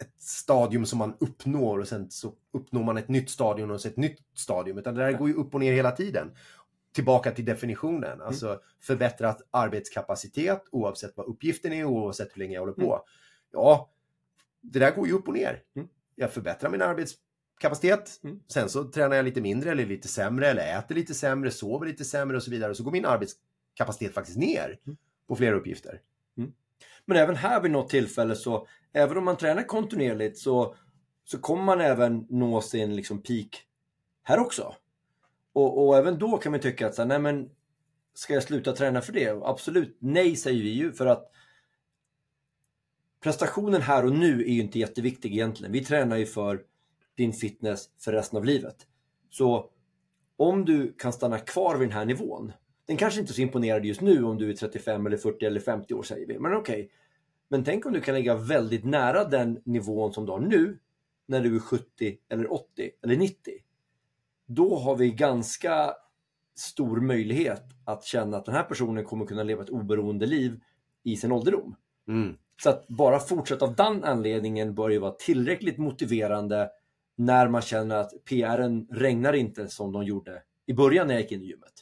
ett 0.00 0.12
stadium 0.22 0.86
som 0.86 0.98
man 0.98 1.16
uppnår 1.20 1.78
och 1.78 1.88
sen 1.88 2.10
så 2.10 2.34
uppnår 2.52 2.84
man 2.84 2.96
ett 2.98 3.08
nytt 3.08 3.30
stadium 3.30 3.70
och 3.70 3.80
så 3.80 3.88
ett 3.88 3.96
nytt 3.96 4.18
stadium. 4.34 4.78
Utan 4.78 4.94
det 4.94 5.00
där 5.04 5.12
går 5.12 5.28
ju 5.28 5.34
upp 5.34 5.54
och 5.54 5.60
ner 5.60 5.72
hela 5.72 5.90
tiden. 5.90 6.30
Tillbaka 6.92 7.30
till 7.30 7.44
definitionen, 7.44 8.20
alltså 8.20 8.60
förbättrad 8.80 9.42
arbetskapacitet 9.50 10.62
oavsett 10.72 11.16
vad 11.16 11.26
uppgiften 11.26 11.72
är 11.72 11.84
och 11.84 11.92
oavsett 11.92 12.28
hur 12.36 12.38
länge 12.38 12.54
jag 12.54 12.60
håller 12.60 12.72
på. 12.72 13.04
Ja, 13.52 13.90
det 14.60 14.78
där 14.78 14.94
går 14.94 15.06
ju 15.06 15.12
upp 15.12 15.28
och 15.28 15.34
ner. 15.34 15.62
Mm. 15.76 15.88
Jag 16.14 16.32
förbättrar 16.32 16.70
min 16.70 16.82
arbetskapacitet, 16.82 18.20
Mm. 18.24 18.40
sen 18.48 18.68
så 18.68 18.84
tränar 18.84 19.16
jag 19.16 19.24
lite 19.24 19.40
mindre 19.40 19.70
eller 19.70 19.86
lite 19.86 20.08
sämre 20.08 20.48
eller 20.48 20.78
äter 20.78 20.94
lite 20.94 21.14
sämre, 21.14 21.50
sover 21.50 21.86
lite 21.86 22.04
sämre 22.04 22.36
och 22.36 22.42
så 22.42 22.50
vidare. 22.50 22.70
Och 22.70 22.76
så 22.76 22.84
går 22.84 22.92
min 22.92 23.04
arbetskapacitet 23.04 23.53
faktiskt 24.14 24.38
ner 24.38 24.78
Mm. 24.86 24.96
på 25.28 25.36
flera 25.36 25.56
uppgifter. 25.56 26.00
Men 27.06 27.16
även 27.16 27.36
här 27.36 27.60
vid 27.62 27.70
något 27.70 27.88
tillfälle 27.88 28.36
så, 28.36 28.66
även 28.92 29.16
om 29.16 29.24
man 29.24 29.36
tränar 29.36 29.62
kontinuerligt 29.62 30.38
så, 30.38 30.76
så 31.24 31.38
kommer 31.38 31.64
man 31.64 31.80
även 31.80 32.26
nå 32.30 32.60
sin 32.60 32.96
liksom 32.96 33.22
peak 33.22 33.66
här 34.22 34.38
också. 34.38 34.74
Och, 35.52 35.86
och 35.86 35.96
även 35.96 36.18
då 36.18 36.38
kan 36.38 36.52
man 36.52 36.60
tycka 36.60 36.86
att 36.86 36.94
så 36.94 37.02
här, 37.02 37.08
nej 37.08 37.18
men 37.18 37.50
ska 38.14 38.34
jag 38.34 38.42
sluta 38.42 38.72
träna 38.72 39.00
för 39.00 39.12
det? 39.12 39.30
Absolut, 39.42 39.96
nej 39.98 40.36
säger 40.36 40.62
vi 40.62 40.68
ju 40.70 40.92
för 40.92 41.06
att 41.06 41.30
prestationen 43.20 43.82
här 43.82 44.04
och 44.04 44.12
nu 44.12 44.40
är 44.42 44.52
ju 44.52 44.60
inte 44.60 44.78
jätteviktig 44.78 45.32
egentligen. 45.32 45.72
Vi 45.72 45.84
tränar 45.84 46.16
ju 46.16 46.26
för 46.26 46.62
din 47.14 47.32
fitness 47.32 47.88
för 47.98 48.12
resten 48.12 48.36
av 48.36 48.44
livet. 48.44 48.86
Så 49.30 49.70
om 50.36 50.64
du 50.64 50.92
kan 50.98 51.12
stanna 51.12 51.38
kvar 51.38 51.76
vid 51.76 51.88
den 51.88 51.96
här 51.96 52.04
nivån, 52.04 52.52
den 52.86 52.96
kanske 52.96 53.20
inte 53.20 53.32
är 53.32 53.34
så 53.34 53.42
imponerad 53.42 53.84
just 53.84 54.00
nu 54.00 54.24
om 54.24 54.38
du 54.38 54.50
är 54.50 54.54
35 54.54 55.06
eller 55.06 55.16
40 55.16 55.46
eller 55.46 55.60
50 55.60 55.94
år 55.94 56.02
säger 56.02 56.26
vi, 56.26 56.38
men 56.38 56.54
okej. 56.54 56.90
Men 57.48 57.64
tänk 57.64 57.86
om 57.86 57.92
du 57.92 58.00
kan 58.00 58.14
ligga 58.14 58.34
väldigt 58.34 58.84
nära 58.84 59.24
den 59.24 59.60
nivån 59.64 60.12
som 60.12 60.26
du 60.26 60.32
har 60.32 60.40
nu 60.40 60.78
när 61.26 61.40
du 61.40 61.56
är 61.56 61.60
70 61.60 62.18
eller 62.28 62.52
80 62.52 62.90
eller 63.02 63.16
90. 63.16 63.52
Då 64.46 64.78
har 64.78 64.96
vi 64.96 65.10
ganska 65.10 65.94
stor 66.54 67.00
möjlighet 67.00 67.62
att 67.84 68.04
känna 68.04 68.36
att 68.36 68.44
den 68.44 68.54
här 68.54 68.62
personen 68.62 69.04
kommer 69.04 69.26
kunna 69.26 69.42
leva 69.42 69.62
ett 69.62 69.70
oberoende 69.70 70.26
liv 70.26 70.60
i 71.02 71.16
sin 71.16 71.32
ålderdom. 71.32 71.76
Mm. 72.08 72.36
Så 72.62 72.70
att 72.70 72.88
bara 72.88 73.20
fortsätta 73.20 73.64
av 73.64 73.74
den 73.74 74.04
anledningen 74.04 74.74
bör 74.74 74.90
ju 74.90 74.98
vara 74.98 75.12
tillräckligt 75.12 75.78
motiverande 75.78 76.70
när 77.16 77.48
man 77.48 77.62
känner 77.62 77.96
att 77.96 78.12
PRen 78.24 78.88
regnar 78.90 79.32
inte 79.32 79.68
som 79.68 79.92
de 79.92 80.04
gjorde 80.04 80.42
i 80.66 80.74
början 80.74 81.06
när 81.06 81.14
jag 81.14 81.22
gick 81.22 81.32
in 81.32 81.42
i 81.42 81.46
gymmet. 81.46 81.72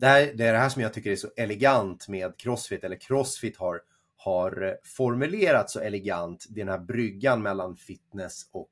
Det, 0.00 0.06
här, 0.06 0.32
det 0.34 0.46
är 0.46 0.52
det 0.52 0.58
här 0.58 0.68
som 0.68 0.82
jag 0.82 0.94
tycker 0.94 1.10
är 1.10 1.16
så 1.16 1.30
elegant 1.36 2.08
med 2.08 2.36
Crossfit, 2.36 2.84
eller 2.84 2.96
Crossfit 2.96 3.56
har, 3.56 3.80
har 4.16 4.76
formulerat 4.84 5.70
så 5.70 5.80
elegant 5.80 6.46
den 6.48 6.68
här 6.68 6.78
bryggan 6.78 7.42
mellan 7.42 7.76
fitness 7.76 8.48
och 8.52 8.70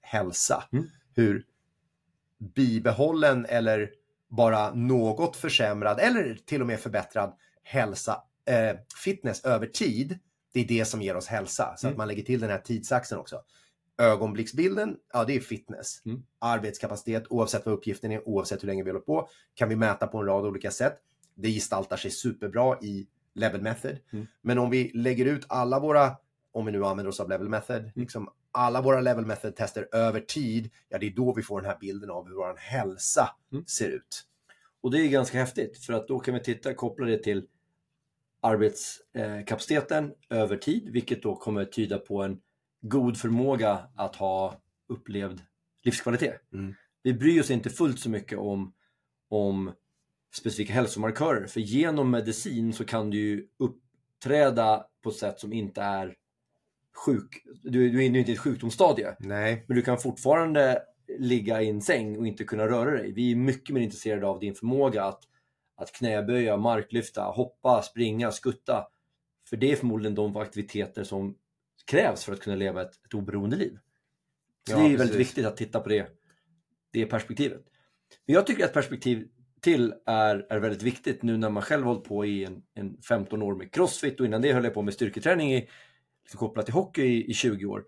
hälsa. 0.00 0.64
Mm. 0.72 0.84
Hur 1.14 1.44
bibehållen 2.38 3.46
eller 3.48 3.90
bara 4.28 4.74
något 4.74 5.36
försämrad 5.36 6.00
eller 6.00 6.34
till 6.46 6.60
och 6.60 6.66
med 6.66 6.80
förbättrad 6.80 7.32
hälsa, 7.62 8.22
eh, 8.46 8.76
fitness 9.04 9.44
över 9.44 9.66
tid, 9.66 10.18
det 10.52 10.60
är 10.60 10.68
det 10.68 10.84
som 10.84 11.02
ger 11.02 11.16
oss 11.16 11.26
hälsa. 11.26 11.74
Så 11.76 11.86
Mm. 11.86 11.94
att 11.94 11.98
man 11.98 12.08
lägger 12.08 12.22
till 12.22 12.40
den 12.40 12.50
här 12.50 12.58
tidsaxeln 12.58 13.20
också. 13.20 13.42
Ögonblicksbilden, 13.98 14.96
ja 15.12 15.24
det 15.24 15.36
är 15.36 15.40
fitness. 15.40 16.02
Mm. 16.04 16.22
Arbetskapacitet, 16.38 17.24
oavsett 17.30 17.66
vad 17.66 17.74
uppgiften 17.74 18.12
är, 18.12 18.28
oavsett 18.28 18.62
hur 18.62 18.66
länge 18.66 18.82
vi 18.82 18.90
håller 18.90 19.00
på, 19.00 19.28
kan 19.54 19.68
vi 19.68 19.76
mäta 19.76 20.06
på 20.06 20.18
en 20.18 20.26
rad 20.26 20.44
olika 20.46 20.70
sätt. 20.70 20.98
Det 21.34 21.48
gestaltar 21.48 21.96
sig 21.96 22.10
superbra 22.10 22.78
i 22.82 23.06
level 23.34 23.62
method. 23.62 23.98
Mm. 24.12 24.26
Men 24.40 24.58
om 24.58 24.70
vi 24.70 24.90
lägger 24.94 25.26
ut 25.26 25.44
alla 25.48 25.80
våra, 25.80 26.16
om 26.52 26.66
vi 26.66 26.72
nu 26.72 26.84
använder 26.84 27.08
oss 27.10 27.20
av 27.20 27.28
level 27.28 27.48
method, 27.48 27.90
liksom 27.94 28.28
alla 28.52 28.82
våra 28.82 29.00
level 29.00 29.26
method 29.26 29.56
tester 29.56 29.88
över 29.92 30.20
tid, 30.20 30.70
ja 30.88 30.98
det 30.98 31.06
är 31.06 31.10
då 31.10 31.34
vi 31.34 31.42
får 31.42 31.60
den 31.60 31.70
här 31.70 31.78
bilden 31.80 32.10
av 32.10 32.28
hur 32.28 32.34
vår 32.34 32.56
hälsa 32.56 33.28
Mm. 33.52 33.66
ser 33.66 33.88
ut. 33.88 34.24
Och 34.80 34.90
det 34.90 34.98
är 34.98 35.08
ganska 35.08 35.38
häftigt 35.38 35.78
för 35.78 35.92
att 35.92 36.08
då 36.08 36.18
kan 36.18 36.34
vi 36.34 36.40
titta, 36.40 36.74
koppla 36.74 37.06
det 37.06 37.22
till 37.22 37.46
arbetskapaciteten 38.40 40.12
över 40.30 40.56
tid, 40.56 40.88
vilket 40.92 41.22
då 41.22 41.36
kommer 41.36 41.64
tyda 41.64 41.98
på 41.98 42.22
en 42.22 42.40
god 42.82 43.16
förmåga 43.16 43.88
att 43.96 44.16
ha 44.16 44.60
upplevd 44.88 45.40
livskvalitet. 45.84 46.52
Mm. 46.52 46.74
Vi 47.02 47.14
bryr 47.14 47.40
oss 47.40 47.50
inte 47.50 47.70
fullt 47.70 48.00
så 48.00 48.10
mycket 48.10 48.38
om, 48.38 48.72
om 49.28 49.72
specifika 50.34 50.72
hälsomarkörer, 50.72 51.46
för 51.46 51.60
genom 51.60 52.10
medicin 52.10 52.72
så 52.72 52.84
kan 52.84 53.10
du 53.10 53.18
ju 53.18 53.46
uppträda 53.58 54.86
på 55.02 55.10
ett 55.10 55.16
sätt 55.16 55.40
som 55.40 55.52
inte 55.52 55.82
är 55.82 56.14
sjuk. 57.06 57.42
Du, 57.62 57.90
du 57.90 58.04
är 58.04 58.16
inte 58.16 58.30
i 58.30 58.34
ett 58.34 58.40
sjukdomsstadie, 58.40 59.16
Nej, 59.18 59.64
men 59.68 59.76
du 59.76 59.82
kan 59.82 59.98
fortfarande 59.98 60.82
ligga 61.18 61.62
i 61.62 61.68
en 61.68 61.82
säng 61.82 62.18
och 62.18 62.26
inte 62.26 62.44
kunna 62.44 62.68
röra 62.68 62.90
dig. 62.90 63.12
Vi 63.12 63.32
är 63.32 63.36
mycket 63.36 63.74
mer 63.74 63.82
intresserade 63.82 64.26
av 64.26 64.40
din 64.40 64.54
förmåga 64.54 65.04
att, 65.04 65.22
att 65.76 65.92
knäböja, 65.92 66.56
marklyfta, 66.56 67.22
hoppa, 67.22 67.82
springa, 67.82 68.32
skutta. 68.32 68.86
För 69.48 69.56
det 69.56 69.72
är 69.72 69.76
förmodligen 69.76 70.14
de 70.14 70.36
aktiviteter 70.36 71.04
som 71.04 71.36
krävs 71.84 72.24
för 72.24 72.32
att 72.32 72.40
kunna 72.40 72.56
leva 72.56 72.82
ett, 72.82 73.04
ett 73.06 73.14
oberoende 73.14 73.56
liv. 73.56 73.78
Så 74.68 74.72
Ja, 74.72 74.76
det 74.76 74.82
är 74.82 74.84
precis. 74.84 75.00
väldigt 75.00 75.20
viktigt 75.20 75.46
att 75.46 75.56
titta 75.56 75.80
på 75.80 75.88
det, 75.88 76.08
det 76.92 77.06
perspektivet. 77.06 77.64
Men 78.26 78.34
jag 78.34 78.46
tycker 78.46 78.64
att 78.64 78.72
perspektiv 78.72 79.28
till 79.60 79.94
är, 80.06 80.46
är 80.50 80.58
väldigt 80.58 80.82
viktigt 80.82 81.22
nu 81.22 81.36
när 81.36 81.50
man 81.50 81.62
själv 81.62 81.84
hållit 81.84 82.04
på 82.04 82.26
i 82.26 82.44
en, 82.44 82.62
en 82.74 83.02
15 83.02 83.42
år 83.42 83.54
med 83.54 83.72
crossfit 83.72 84.20
och 84.20 84.26
innan 84.26 84.42
det 84.42 84.52
höll 84.52 84.64
jag 84.64 84.74
på 84.74 84.82
med 84.82 84.94
styrketräning 84.94 85.54
i, 85.54 85.68
liksom 86.22 86.38
kopplat 86.38 86.66
till 86.66 86.74
hockey 86.74 87.02
i, 87.02 87.30
i 87.30 87.34
20 87.34 87.66
år. 87.66 87.84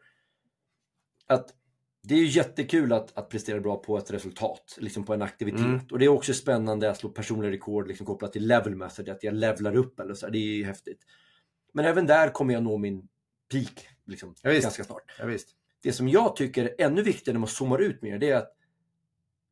Att 1.26 1.54
det 2.02 2.14
är 2.14 2.18
ju 2.18 2.26
jättekul 2.26 2.92
att, 2.92 3.18
att 3.18 3.28
prestera 3.28 3.60
bra 3.60 3.76
på 3.76 3.98
ett 3.98 4.10
resultat, 4.10 4.76
liksom 4.80 5.04
på 5.04 5.14
en 5.14 5.22
aktivitet. 5.22 5.60
Mm. 5.60 5.80
Och 5.90 5.98
det 5.98 6.04
är 6.04 6.08
också 6.08 6.34
spännande 6.34 6.90
att 6.90 6.96
slå 6.96 7.10
personliga 7.10 7.50
rekord 7.50 7.88
liksom 7.88 8.06
kopplat 8.06 8.32
till 8.32 8.46
level 8.46 8.76
method, 8.76 9.08
att 9.08 9.22
jag 9.22 9.34
levlar 9.34 9.76
upp 9.76 10.00
eller 10.00 10.14
så. 10.14 10.28
Det 10.28 10.38
är 10.38 10.56
ju 10.56 10.64
häftigt. 10.64 10.98
Men 11.72 11.84
även 11.84 12.06
där 12.06 12.28
kommer 12.28 12.54
jag 12.54 12.62
nå 12.62 12.78
min 12.78 13.08
peak 13.54 13.86
liksom, 14.06 14.34
Ja, 14.42 14.52
ganska 14.52 14.84
snart. 14.84 15.02
ja. 15.18 15.38
Det 15.82 15.92
som 15.92 16.08
jag 16.08 16.36
tycker 16.36 16.64
är 16.64 16.74
ännu 16.86 17.02
viktigare 17.02 17.34
när 17.34 17.40
man 17.40 17.48
zoomar 17.48 17.78
ut 17.78 18.02
mer, 18.02 18.18
det 18.18 18.30
är 18.30 18.36
att 18.36 18.56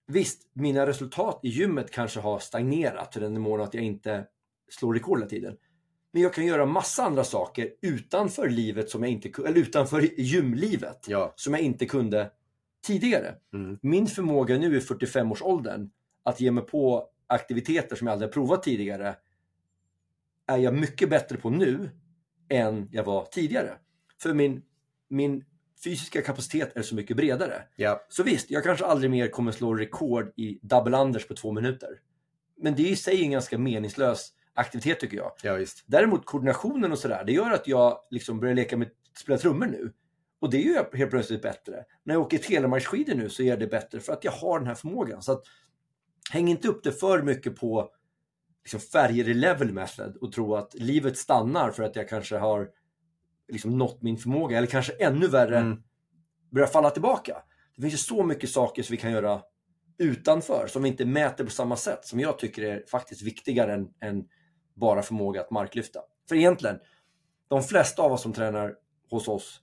visst, 0.07 0.51
mina 0.53 0.87
resultat 0.87 1.41
i 1.43 1.49
gymmet 1.49 1.91
kanske 1.91 2.21
har 2.21 2.39
stagnerat 2.39 3.13
till 3.13 3.23
den 3.23 3.35
nivån 3.35 3.61
att 3.61 3.75
jag 3.75 3.83
inte 3.85 4.27
slår 4.71 4.95
rekord 4.95 5.19
hela 5.19 5.29
tiden. 5.31 5.57
Men 6.13 6.23
jag 6.23 6.35
kan 6.35 6.47
göra 6.47 6.67
massa 6.67 7.03
andra 7.05 7.25
saker 7.25 7.71
utanför 7.83 8.49
livet 8.49 8.91
som 8.91 9.03
jag 9.03 9.13
inte 9.13 9.43
eller 9.47 9.61
utanför 9.61 10.21
gymlivet 10.21 11.05
Ja. 11.09 11.33
som 11.37 11.53
jag 11.55 11.63
inte 11.63 11.87
kunde 11.87 12.31
tidigare. 12.87 13.35
Mm. 13.55 13.79
Min 13.83 14.07
förmåga 14.07 14.59
nu 14.59 14.77
i 14.77 14.81
45-årsåldern 14.81 15.91
att 16.23 16.41
ge 16.41 16.51
mig 16.51 16.65
på 16.67 17.09
aktiviteter 17.27 17.97
som 17.97 18.07
jag 18.07 18.13
aldrig 18.13 18.33
provat 18.33 18.63
tidigare 18.63 19.17
är 20.47 20.59
jag 20.59 20.75
mycket 20.75 21.11
bättre 21.11 21.37
på 21.37 21.51
nu 21.51 21.91
än 22.49 22.89
jag 22.93 23.05
var 23.05 23.25
tidigare. 23.25 23.79
För 24.23 24.35
min, 24.35 24.63
min 25.09 25.45
fysiska 25.85 26.23
kapacitet 26.23 26.77
är 26.77 26.83
så 26.83 26.95
mycket 26.95 27.17
bredare. 27.17 27.63
Ja. 27.77 28.07
Så 28.09 28.23
visst, 28.23 28.51
jag 28.51 28.65
kanske 28.65 28.85
aldrig 28.85 29.11
mer 29.11 29.29
kommer 29.29 29.53
slå 29.53 29.75
rekord 29.75 30.33
i 30.37 30.59
double 30.63 30.99
unders 30.99 31.29
på 31.29 31.35
två 31.35 31.53
minuter. 31.53 31.89
Men 32.57 32.75
det 32.75 32.83
är 32.83 32.91
i 32.91 32.97
sig 32.97 33.23
en 33.23 33.31
ganska 33.31 33.59
meningslös 33.59 34.33
aktivitet 34.55 35.01
tycker 35.01 35.17
jag. 35.17 35.33
ja, 35.43 35.55
visst. 35.55 35.85
Däremot 35.87 36.27
koordinationen 36.27 36.93
och 36.93 36.99
sådär, 36.99 37.25
det 37.25 37.33
gör 37.33 37.51
att 37.51 37.67
jag 37.67 37.99
liksom 38.11 38.41
börjar 38.41 38.55
leka 38.55 38.77
med 38.77 38.91
spela 39.19 39.39
trummor 39.39 39.67
nu. 39.67 39.93
Och 40.41 40.51
det 40.51 40.59
gör 40.59 40.75
jag 40.75 40.99
helt 40.99 41.11
plötsligt 41.11 41.43
bättre. 41.43 41.85
När 42.05 42.15
jag 42.15 42.23
åker 42.23 42.39
telemarkskidor 42.39 43.15
nu 43.15 43.29
så 43.29 43.43
är 43.43 43.57
det 43.57 43.67
bättre 43.67 44.01
för 44.01 44.13
att 44.13 44.25
jag 44.25 44.33
har 44.33 44.59
den 44.59 44.69
här 44.69 44.75
förmågan. 44.75 45.23
Så 45.23 45.33
att, 45.33 45.43
häng 46.31 46.49
inte 46.49 46.69
upp 46.69 46.85
det 46.85 46.93
för 46.93 47.23
mycket 47.23 47.57
på 47.57 47.91
liksom, 48.65 48.81
färger 48.81 49.29
i 49.29 49.35
level 49.35 49.73
method 49.73 50.17
och 50.17 50.33
tro 50.33 50.55
att 50.55 50.75
livet 50.75 51.19
stannar 51.19 51.71
för 51.71 51.83
att 51.83 51.97
jag 51.97 52.09
kanske 52.09 52.37
har 52.37 52.69
liksom, 53.49 53.79
nått 53.79 54.03
min 54.03 54.17
förmåga. 54.17 54.59
Eller 54.59 54.67
kanske 54.67 54.93
ännu 54.93 55.29
värre, 55.29 55.59
Mm. 55.59 55.83
börjar 56.51 56.69
falla 56.69 56.91
tillbaka. 56.91 57.43
Det 57.77 57.83
finns 57.83 57.95
ju 57.95 57.99
så 57.99 58.25
mycket 58.25 58.51
saker 58.51 58.83
som 58.83 58.93
vi 58.95 58.97
kan 59.01 59.13
göra 59.13 59.43
utanför 59.99 60.67
som 60.67 60.83
vi 60.83 60.89
inte 60.89 61.05
mäter 61.05 61.45
på 61.45 61.51
samma 61.51 61.77
sätt 61.77 62.05
som 62.07 62.21
jag 62.21 62.39
tycker 62.39 62.63
är 62.63 62.85
faktiskt 62.91 63.23
viktigare 63.23 63.75
än, 63.75 63.89
än 64.01 64.25
bara 64.75 65.03
förmåga 65.03 65.41
att 65.41 65.51
marklyfta. 65.51 66.01
För 66.29 66.37
egentligen, 66.37 66.79
de 67.49 67.63
flesta 67.63 68.03
av 68.03 68.13
oss 68.13 68.23
som 68.23 68.33
tränar 68.33 68.75
hos 69.11 69.29
oss 69.29 69.61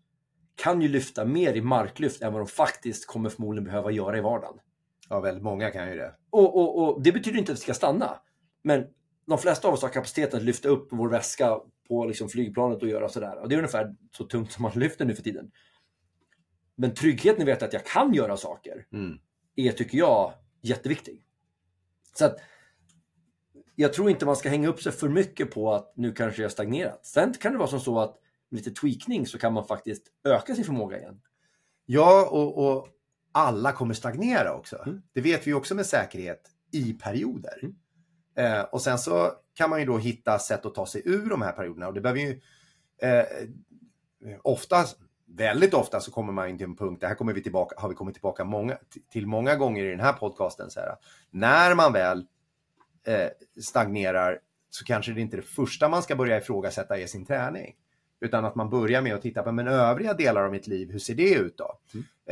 kan 0.56 0.82
ju 0.82 0.88
lyfta 0.88 1.26
mer 1.26 1.54
i 1.54 1.62
marklyft 1.62 2.22
än 2.22 2.34
vad 2.34 2.42
de 2.42 2.48
faktiskt 2.48 3.08
kommer 3.08 3.30
förmodligen 3.30 3.64
behöva 3.66 3.92
göra 3.92 4.18
i 4.18 4.22
vardagen. 4.22 4.60
Ja, 5.10 5.20
väldigt 5.20 5.44
många 5.44 5.72
kan 5.72 5.90
ju 5.90 5.96
det. 5.96 6.16
Och, 6.30 6.58
och, 6.58 6.84
och 6.84 7.02
det 7.04 7.12
betyder 7.12 7.40
inte 7.40 7.52
att 7.52 7.58
vi 7.58 7.62
ska 7.62 7.74
stanna. 7.74 8.20
Men 8.64 8.88
de 9.28 9.38
flesta 9.38 9.68
av 9.68 9.74
oss 9.74 9.82
har 9.82 9.90
kapacitet 9.90 10.34
att 10.34 10.44
lyfta 10.44 10.70
upp 10.70 10.88
vår 10.92 11.10
väska 11.10 11.60
på 11.90 12.06
liksom 12.06 12.30
flygplanet 12.30 12.82
och 12.82 12.90
göra 12.90 13.10
sådär. 13.10 13.38
Och 13.42 13.50
det 13.50 13.56
är 13.56 13.58
ungefär 13.58 13.96
så 14.18 14.24
tungt 14.24 14.52
som 14.52 14.64
man 14.64 14.72
lyfter 14.76 15.06
nu 15.06 15.16
för 15.16 15.24
tiden. 15.24 15.52
Men 16.76 16.94
tryggheten 16.94 17.40
i 17.40 17.44
att 17.44 17.48
veta 17.56 17.66
att 17.66 17.74
jag 17.74 17.86
kan 17.86 18.14
göra 18.14 18.38
saker 18.38 18.86
Mm. 18.92 19.20
är, 19.56 19.72
tycker 19.72 19.98
jag, 19.98 20.34
jätteviktig. 20.62 21.24
Så 22.14 22.26
att 22.26 22.38
jag 23.76 23.94
tror 23.94 24.10
inte 24.10 24.26
man 24.26 24.36
ska 24.36 24.50
hänga 24.50 24.68
upp 24.68 24.82
sig 24.82 24.92
för 24.92 25.10
mycket 25.10 25.52
på 25.52 25.74
att 25.74 25.94
nu 25.96 26.12
kanske 26.12 26.42
jag 26.42 26.52
stagnerat. 26.52 27.06
Sen 27.06 27.34
kan 27.34 27.52
det 27.52 27.58
vara 27.58 27.68
som 27.68 27.80
så 27.80 28.00
att 28.00 28.20
med 28.50 28.60
lite 28.66 28.82
tweakning 28.82 29.28
så 29.28 29.38
kan 29.38 29.54
man 29.54 29.68
faktiskt 29.68 30.08
öka 30.24 30.56
sin 30.56 30.64
förmåga 30.64 30.98
igen. 30.98 31.22
Ja, 31.86 32.30
och, 32.32 32.58
och 32.66 32.88
alla 33.32 33.72
kommer 33.72 33.94
stagnera 33.94 34.54
också. 34.54 34.84
Mm. 34.86 35.02
Det 35.14 35.22
vet 35.22 35.48
vi 35.48 35.54
också 35.54 35.76
med 35.76 35.86
säkerhet 35.86 36.42
i 36.72 36.94
perioder. 36.94 37.60
Mm. 37.62 37.76
Eh, 38.40 38.62
och 38.62 38.82
sen 38.82 39.00
så 39.00 39.32
kan 39.54 39.70
man 39.70 39.80
ju 39.80 39.86
då 39.86 39.98
hitta 39.98 40.40
sätt 40.40 40.66
att 40.66 40.76
ta 40.76 40.86
sig 40.86 41.02
ur 41.06 41.30
de 41.30 41.42
här 41.42 41.52
perioderna. 41.52 41.88
Och 41.88 41.94
det 41.94 42.02
behöver 42.02 42.20
ju 42.20 42.42
eh, 43.02 43.26
ofta, 44.42 44.86
väldigt 45.26 45.74
ofta 45.74 46.00
så 46.00 46.12
kommer 46.12 46.34
man 46.34 46.50
in 46.50 46.58
till 46.58 46.66
en 46.66 46.76
punkt, 46.76 47.02
det 47.02 47.08
här 47.08 47.16
kommer 47.16 47.34
vi 47.34 47.44
tillbaka, 47.44 47.76
har 47.80 47.90
vi 47.90 47.96
kommit 47.96 48.16
tillbaka 48.16 48.44
många, 48.44 48.78
till 49.12 49.28
många 49.28 49.56
gånger 49.56 49.86
i 49.86 49.90
den 49.90 50.00
här 50.00 50.14
podcasten. 50.14 50.70
Så 50.70 50.80
här, 50.80 50.96
när 51.32 51.76
man 51.76 51.94
väl 51.94 52.26
eh, 53.08 53.30
stagnerar 53.62 54.40
så 54.70 54.86
kanske 54.86 55.12
det 55.12 55.22
inte 55.22 55.36
är 55.36 55.42
det 55.42 55.48
första 55.48 55.90
man 55.90 56.04
ska 56.04 56.16
börja 56.16 56.38
ifrågasätta 56.38 57.00
är 57.00 57.08
sin 57.08 57.26
träning. 57.26 57.76
Utan 58.22 58.46
att 58.46 58.56
man 58.56 58.70
börjar 58.70 59.02
med 59.02 59.16
att 59.16 59.22
titta 59.22 59.44
på 59.44 59.52
men 59.52 59.68
övriga 59.68 60.14
delar 60.14 60.44
av 60.44 60.52
mitt 60.52 60.68
liv, 60.68 60.92
hur 60.92 61.00
ser 61.00 61.16
det 61.16 61.34
ut 61.34 61.58
då? 61.58 61.80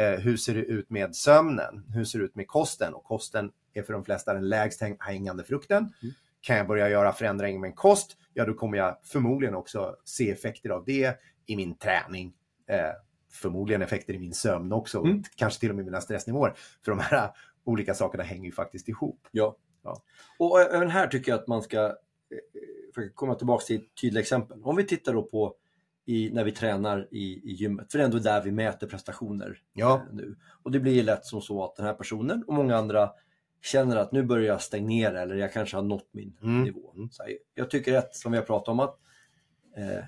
Eh, 0.01 0.19
hur 0.19 0.37
ser 0.37 0.53
det 0.55 0.61
ut 0.65 0.89
med 0.89 1.15
sömnen? 1.15 1.83
Hur 1.93 2.03
ser 2.05 2.19
det 2.19 2.25
ut 2.25 2.35
med 2.35 2.47
kosten? 2.47 2.93
Och 2.93 3.03
kosten 3.03 3.51
är 3.73 3.81
för 3.83 3.93
de 3.93 4.03
flesta 4.05 4.33
den 4.33 4.49
lägst 4.49 4.81
häng- 4.81 4.97
hängande 4.99 5.43
frukten. 5.43 5.77
Mm. 5.77 6.13
Kan 6.41 6.57
jag 6.57 6.67
börja 6.67 6.89
göra 6.89 7.11
förändringar 7.13 7.59
med 7.59 7.67
en 7.67 7.73
kost, 7.75 8.17
ja 8.33 8.45
då 8.45 8.53
kommer 8.53 8.77
jag 8.77 8.97
förmodligen 9.03 9.55
också 9.55 9.95
se 10.03 10.31
effekter 10.31 10.69
av 10.69 10.83
det 10.85 11.19
i 11.45 11.55
min 11.55 11.75
träning. 11.75 12.33
Eh, 12.69 12.77
förmodligen 13.31 13.81
effekter 13.81 14.13
i 14.13 14.19
min 14.19 14.33
sömn 14.33 14.71
också, 14.73 14.99
Mm. 14.99 15.23
kanske 15.35 15.59
till 15.59 15.69
och 15.69 15.75
med 15.75 15.85
mina 15.85 16.01
stressnivåer. 16.01 16.53
För 16.85 16.91
de 16.91 16.99
här 16.99 17.31
olika 17.63 17.93
sakerna 17.93 18.23
hänger 18.23 18.45
ju 18.45 18.51
faktiskt 18.51 18.89
ihop. 18.89 19.27
Ja. 19.31 19.55
Ja. 19.83 20.01
Och 20.39 20.61
även 20.61 20.89
här 20.89 21.07
tycker 21.07 21.31
jag 21.31 21.39
att 21.39 21.47
man 21.47 21.61
ska 21.61 21.85
eh, 21.85 21.91
försöka 22.95 23.13
komma 23.13 23.35
tillbaka 23.35 23.65
till 23.65 23.75
ett 23.75 23.95
tydligt 24.01 24.21
exempel. 24.21 24.63
Om 24.63 24.75
vi 24.75 24.83
tittar 24.83 25.13
då 25.13 25.23
på 25.23 25.55
i, 26.07 26.29
när 26.33 26.43
vi 26.43 26.51
tränar 26.51 27.07
i, 27.11 27.41
i 27.49 27.51
gymmet. 27.53 27.91
För 27.91 27.97
det 27.97 28.03
är 28.03 28.05
ändå 28.05 28.19
där 28.19 28.41
vi 28.41 28.51
mäter 28.51 28.87
prestationer 28.87 29.57
Ja, 29.73 29.95
eh, 29.95 30.01
nu. 30.15 30.35
Och 30.63 30.71
det 30.71 30.79
blir 30.79 31.03
lätt 31.03 31.25
som 31.25 31.41
så 31.41 31.63
att 31.63 31.75
den 31.75 31.85
här 31.85 31.93
personen 31.93 32.43
och 32.47 32.53
många 32.53 32.75
andra 32.77 33.11
känner 33.61 33.95
att 33.97 34.11
nu 34.11 34.23
börjar 34.23 34.45
jag 34.47 34.61
stagnera 34.61 35.21
eller 35.21 35.35
jag 35.35 35.53
kanske 35.53 35.75
har 35.77 35.83
nått 35.83 36.09
min 36.11 36.37
Mm. 36.43 36.63
nivå. 36.63 36.93
Så 37.11 37.23
här, 37.23 37.31
jag 37.55 37.69
tycker 37.69 37.97
att, 37.97 38.15
som 38.15 38.31
vi 38.31 38.37
har 38.37 38.45
pratat 38.45 38.67
om, 38.67 38.79
att 38.79 38.99
eh, 39.77 40.03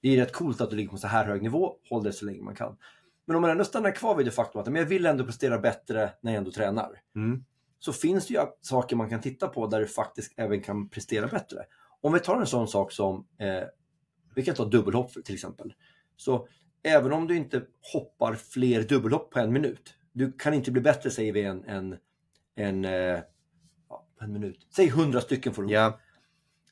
det 0.00 0.08
är 0.08 0.16
rätt 0.16 0.32
coolt 0.32 0.60
att 0.60 0.70
du 0.70 0.76
ligger 0.76 0.90
på 0.90 0.96
så 0.96 1.06
här 1.06 1.24
hög 1.26 1.42
nivå, 1.42 1.74
håll 1.90 2.02
det 2.02 2.12
så 2.12 2.24
länge 2.24 2.42
man 2.42 2.54
kan. 2.54 2.76
Men 3.24 3.36
om 3.36 3.42
man 3.42 3.50
ändå 3.50 3.64
stannar 3.64 3.90
kvar 3.90 4.14
vid 4.16 4.26
det 4.26 4.30
faktum 4.30 4.60
att 4.60 4.66
men 4.66 4.76
jag 4.76 4.86
vill 4.86 5.06
ändå 5.06 5.24
prestera 5.24 5.58
bättre 5.58 6.10
när 6.20 6.32
jag 6.32 6.38
ändå 6.38 6.50
tränar. 6.50 6.90
mm. 7.16 7.44
Så 7.78 7.92
finns 7.92 8.26
det 8.26 8.34
ju 8.34 8.40
saker 8.60 8.96
man 8.96 9.10
kan 9.10 9.20
titta 9.20 9.48
på 9.48 9.66
där 9.66 9.80
du 9.80 9.86
faktiskt 9.86 10.32
även 10.36 10.60
kan 10.62 10.88
prestera 10.88 11.26
bättre. 11.26 11.64
Om 12.00 12.12
vi 12.12 12.20
tar 12.20 12.40
en 12.40 12.46
sån 12.46 12.68
sak 12.68 12.92
som, 12.92 13.26
eh, 13.38 13.62
vi 14.34 14.44
kan 14.44 14.54
ta 14.54 14.64
dubbelhopp 14.64 15.24
till 15.24 15.34
exempel. 15.34 15.74
Så 16.16 16.48
även 16.82 17.12
om 17.12 17.26
du 17.26 17.36
inte 17.36 17.62
hoppar 17.92 18.34
fler 18.34 18.82
dubbelhopp 18.82 19.30
på 19.30 19.38
en 19.38 19.52
minut, 19.52 19.94
du 20.12 20.32
kan 20.32 20.54
inte 20.54 20.70
bli 20.70 20.80
bättre 20.82 21.10
säger 21.10 21.32
vi 21.32 21.42
än 21.42 21.64
en, 21.64 21.96
en, 22.54 22.84
eh, 22.84 23.20
ja, 23.88 24.06
en 24.20 24.32
minut. 24.32 24.66
Säg 24.76 24.86
100 24.88 25.20
stycken 25.20 25.54
får 25.54 25.62
du. 25.62 25.72
ja. 25.72 26.00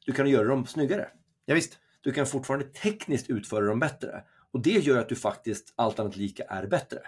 Du 0.07 0.13
kan 0.13 0.29
göra 0.29 0.49
dem 0.49 0.67
snyggare. 0.67 1.09
ja 1.45 1.55
visst. 1.55 1.79
Du 2.01 2.13
kan 2.13 2.27
fortfarande 2.27 2.67
tekniskt 2.67 3.31
utföra 3.31 3.65
dem 3.65 3.81
bättre. 3.81 4.25
Och 4.51 4.61
det 4.61 4.71
gör 4.71 4.99
att 4.99 5.09
du 5.09 5.15
faktiskt 5.17 5.73
allt 5.77 5.99
annat 5.99 6.17
lika 6.17 6.43
är 6.45 6.67
bättre. 6.67 6.99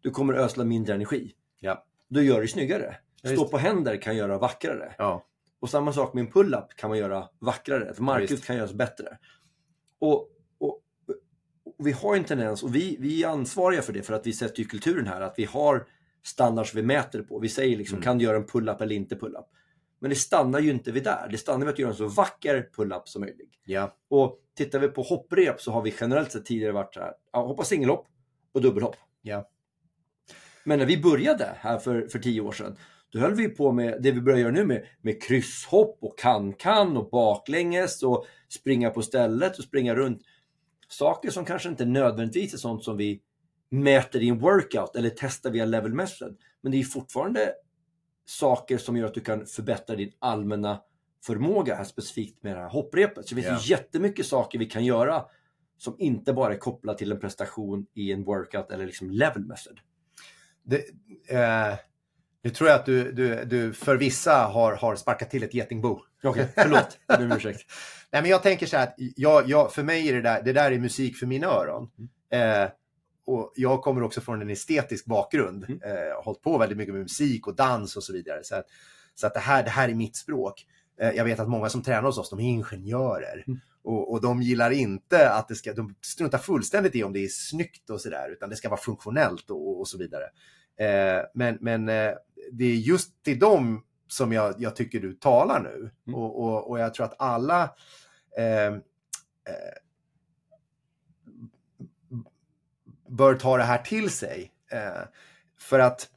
Du 0.00 0.10
kommer 0.10 0.34
ösla 0.34 0.64
mindre 0.64 0.94
energi. 0.94 1.32
Ja. 1.60 1.84
Du 2.08 2.24
gör 2.24 2.40
det 2.40 2.48
snyggare. 2.48 2.96
Ja, 3.22 3.30
Stå 3.30 3.48
på 3.48 3.58
händer 3.58 3.96
kan 3.96 4.16
göra 4.16 4.38
vackrare. 4.38 4.94
Ja, 4.98 5.26
Och 5.60 5.70
samma 5.70 5.92
sak 5.92 6.14
med 6.14 6.24
en 6.24 6.32
pull-up 6.32 6.76
kan 6.76 6.90
man 6.90 6.98
göra 6.98 7.28
vackrare. 7.38 7.90
Ett 7.90 7.98
marklyft 7.98 8.44
kan 8.44 8.56
göras 8.56 8.72
bättre. 8.72 9.18
Och, 10.02 10.28
och, 10.58 10.80
och 11.64 11.86
vi 11.86 11.92
har 11.92 12.16
en 12.16 12.24
tendens, 12.24 12.62
och 12.62 12.74
vi, 12.74 12.96
vi 13.00 13.22
är 13.24 13.28
ansvariga 13.28 13.82
för 13.82 13.92
det, 13.92 14.02
för 14.02 14.14
att 14.14 14.26
vi 14.26 14.32
sätter 14.32 14.58
ju 14.62 14.64
kulturen 14.68 15.06
här, 15.06 15.20
att 15.20 15.34
vi 15.36 15.44
har 15.44 15.86
standards 16.24 16.74
vi 16.74 16.82
mäter 16.82 17.22
på. 17.22 17.38
Vi 17.38 17.48
säger 17.48 17.76
liksom, 17.76 17.96
Mm. 17.96 18.04
kan 18.04 18.18
du 18.18 18.24
göra 18.24 18.36
en 18.36 18.46
pull-up 18.46 18.80
eller 18.80 18.94
inte 18.96 19.16
pull-up? 19.16 19.46
Men 19.98 20.10
det 20.10 20.16
stannar 20.16 20.60
ju 20.60 20.70
inte 20.70 20.92
vid 20.92 21.04
där. 21.04 21.28
Det 21.30 21.38
stannar 21.38 21.58
vid 21.66 21.68
att 21.72 21.78
göra 21.78 21.90
en 21.90 21.96
så 21.96 22.06
vacker 22.08 22.70
pull-up 22.76 23.08
som 23.08 23.20
möjligt. 23.20 23.60
ja, 23.64 23.96
Och 24.08 24.38
tittar 24.56 24.78
vi 24.78 24.88
på 24.88 25.02
hopprep 25.02 25.60
så 25.60 25.72
har 25.72 25.82
vi 25.82 25.94
generellt 26.00 26.32
sett 26.32 26.44
tidigare 26.46 26.72
varit 26.72 26.94
så 26.94 27.00
här, 27.00 27.14
hoppa 27.32 27.64
singelhopp 27.64 28.06
och 28.52 28.60
dubbelhopp. 28.62 28.96
ja. 29.22 29.48
Men 30.64 30.78
när 30.78 30.86
vi 30.86 31.02
började 31.02 31.56
här 31.58 31.78
för, 31.78 32.06
för 32.06 32.18
tio 32.18 32.40
år 32.40 32.52
sedan, 32.52 32.76
då 33.12 33.18
höll 33.18 33.34
vi 33.34 33.48
på 33.48 33.72
med 33.72 34.02
det 34.02 34.10
vi 34.10 34.20
börjar 34.20 34.38
göra 34.38 34.52
nu 34.52 34.64
med, 34.64 34.86
med 35.00 35.22
krysshopp 35.22 35.98
och 36.00 36.18
kan-kan 36.18 36.96
och 36.96 37.10
baklänges 37.10 38.02
och 38.02 38.26
springa 38.48 38.90
på 38.90 39.02
stället 39.02 39.58
och 39.58 39.64
springa 39.64 39.94
runt. 39.94 40.22
Saker 40.88 41.30
som 41.30 41.44
kanske 41.44 41.68
inte 41.68 41.84
nödvändigtvis 41.84 42.54
är 42.54 42.58
sånt 42.58 42.84
som 42.84 42.96
vi 42.96 43.22
mäter 43.70 44.22
i 44.22 44.28
en 44.28 44.38
workout 44.38 44.96
eller 44.96 45.10
testar 45.16 45.50
via 45.50 45.64
level 45.64 45.94
method. 45.94 46.36
Men 46.60 46.72
det 46.72 46.80
är 46.80 46.84
fortfarande 46.84 47.52
saker 48.24 48.78
som 48.78 48.96
gör 48.96 49.06
att 49.06 49.14
du 49.14 49.20
kan 49.20 49.46
förbättra 49.46 49.96
din 49.96 50.12
allmänna 50.18 50.80
förmåga 51.24 51.74
här 51.74 51.84
specifikt 51.84 52.42
med 52.42 52.56
det 52.56 52.60
här 52.60 52.68
hopprepet. 52.68 53.28
Så 53.28 53.34
det 53.34 53.42
finns 53.42 53.66
ju 53.66 53.70
jättemycket 53.70 54.26
saker 54.26 54.58
vi 54.58 54.66
kan 54.66 54.84
göra 54.84 55.24
som 55.78 55.96
inte 55.98 56.32
bara 56.32 56.54
är 56.54 56.58
kopplat 56.58 56.98
till 56.98 57.12
en 57.12 57.20
prestation 57.20 57.86
i 57.94 58.12
en 58.12 58.24
workout 58.24 58.70
eller 58.70 58.86
liksom 58.86 59.10
level 59.10 59.44
method. 59.44 59.80
Det, 60.62 60.76
eh, 61.28 61.78
nu 62.42 62.50
tror 62.50 62.70
jag 62.70 62.78
att 62.78 62.86
du, 62.86 63.12
du, 63.12 63.44
du 63.44 63.72
för 63.72 63.96
vissa 63.96 64.34
har, 64.34 64.76
har 64.76 64.96
sparkat 64.96 65.30
till 65.30 65.42
ett 65.42 65.54
getingbo. 65.54 66.00
Okej, 66.22 66.48
förlåt. 66.54 66.98
Jag 67.06 67.18
ber 67.18 67.24
om 67.24 67.32
ursäkt. 67.32 67.60
Nej, 68.10 68.22
men 68.22 68.30
jag 68.30 68.42
tänker 68.42 68.66
så 68.66 68.76
här 68.76 68.86
att 68.86 68.94
jag, 68.96 69.48
jag, 69.48 69.72
för 69.72 69.82
mig 69.82 70.08
är 70.08 70.12
det 70.12 70.22
där, 70.22 70.42
det 70.42 70.52
där 70.52 70.72
är 70.72 70.78
musik 70.78 71.16
för 71.16 71.26
mina 71.26 71.46
öron. 71.46 71.90
Eh, 72.32 72.68
och 73.26 73.52
jag 73.56 73.82
kommer 73.82 74.02
också 74.02 74.20
från 74.20 74.42
en 74.42 74.50
estetisk 74.50 75.04
bakgrund. 75.04 75.64
Mm. 75.64 75.80
Eh, 75.82 76.24
hållit 76.24 76.42
på 76.42 76.58
väldigt 76.58 76.78
mycket 76.78 76.94
med 76.94 77.02
musik 77.02 77.46
och 77.46 77.56
dans 77.56 77.96
och 77.96 78.04
så 78.04 78.12
vidare. 78.12 78.44
Så 78.44 78.54
att, 78.54 78.66
så 79.14 79.26
att 79.26 79.34
det, 79.34 79.40
här, 79.40 79.62
det 79.62 79.70
här 79.70 79.88
är 79.88 79.94
mitt 79.94 80.16
språk. 80.16 80.66
Eh, 81.00 81.10
jag 81.10 81.24
vet 81.24 81.40
att 81.40 81.48
många 81.48 81.68
som 81.68 81.82
tränar 81.82 82.02
hos 82.02 82.18
oss, 82.18 82.30
de 82.30 82.40
är 82.40 82.44
ingenjörer. 82.44 83.44
Mm. 83.46 83.60
Och, 83.84 84.12
och 84.12 84.20
de 84.20 84.42
gillar 84.42 84.70
inte 84.70 85.30
att 85.30 85.48
det 85.48 85.54
ska, 85.54 85.72
de 85.72 85.94
struntar 86.00 86.38
fullständigt 86.38 86.94
i 86.94 87.04
om 87.04 87.12
det 87.12 87.24
är 87.24 87.28
snyggt 87.28 87.90
och 87.90 88.00
sådär, 88.00 88.28
utan 88.32 88.50
det 88.50 88.56
ska 88.56 88.68
vara 88.68 88.80
funktionellt 88.80 89.50
och, 89.50 89.80
och 89.80 89.88
så 89.88 89.98
vidare. 89.98 90.24
Eh, 90.76 91.24
men 91.34 91.58
men 91.60 91.88
eh, 91.88 92.12
det 92.52 92.64
är 92.64 92.74
just 92.74 93.22
till 93.24 93.38
dem 93.38 93.84
som 94.08 94.32
jag, 94.32 94.54
jag 94.58 94.76
tycker 94.76 95.00
du 95.00 95.12
talar 95.12 95.60
nu. 95.60 95.90
Mm. 96.06 96.20
Och, 96.20 96.42
och, 96.42 96.70
och 96.70 96.78
jag 96.78 96.94
tror 96.94 97.06
att 97.06 97.14
alla 97.18 97.74
eh, 98.38 98.66
eh, 98.66 98.72
bör 103.08 103.34
ta 103.34 103.56
det 103.56 103.62
här 103.62 103.78
till 103.78 104.10
sig. 104.10 104.52
Eh, 104.72 105.02
för 105.58 105.78
att, 105.78 106.08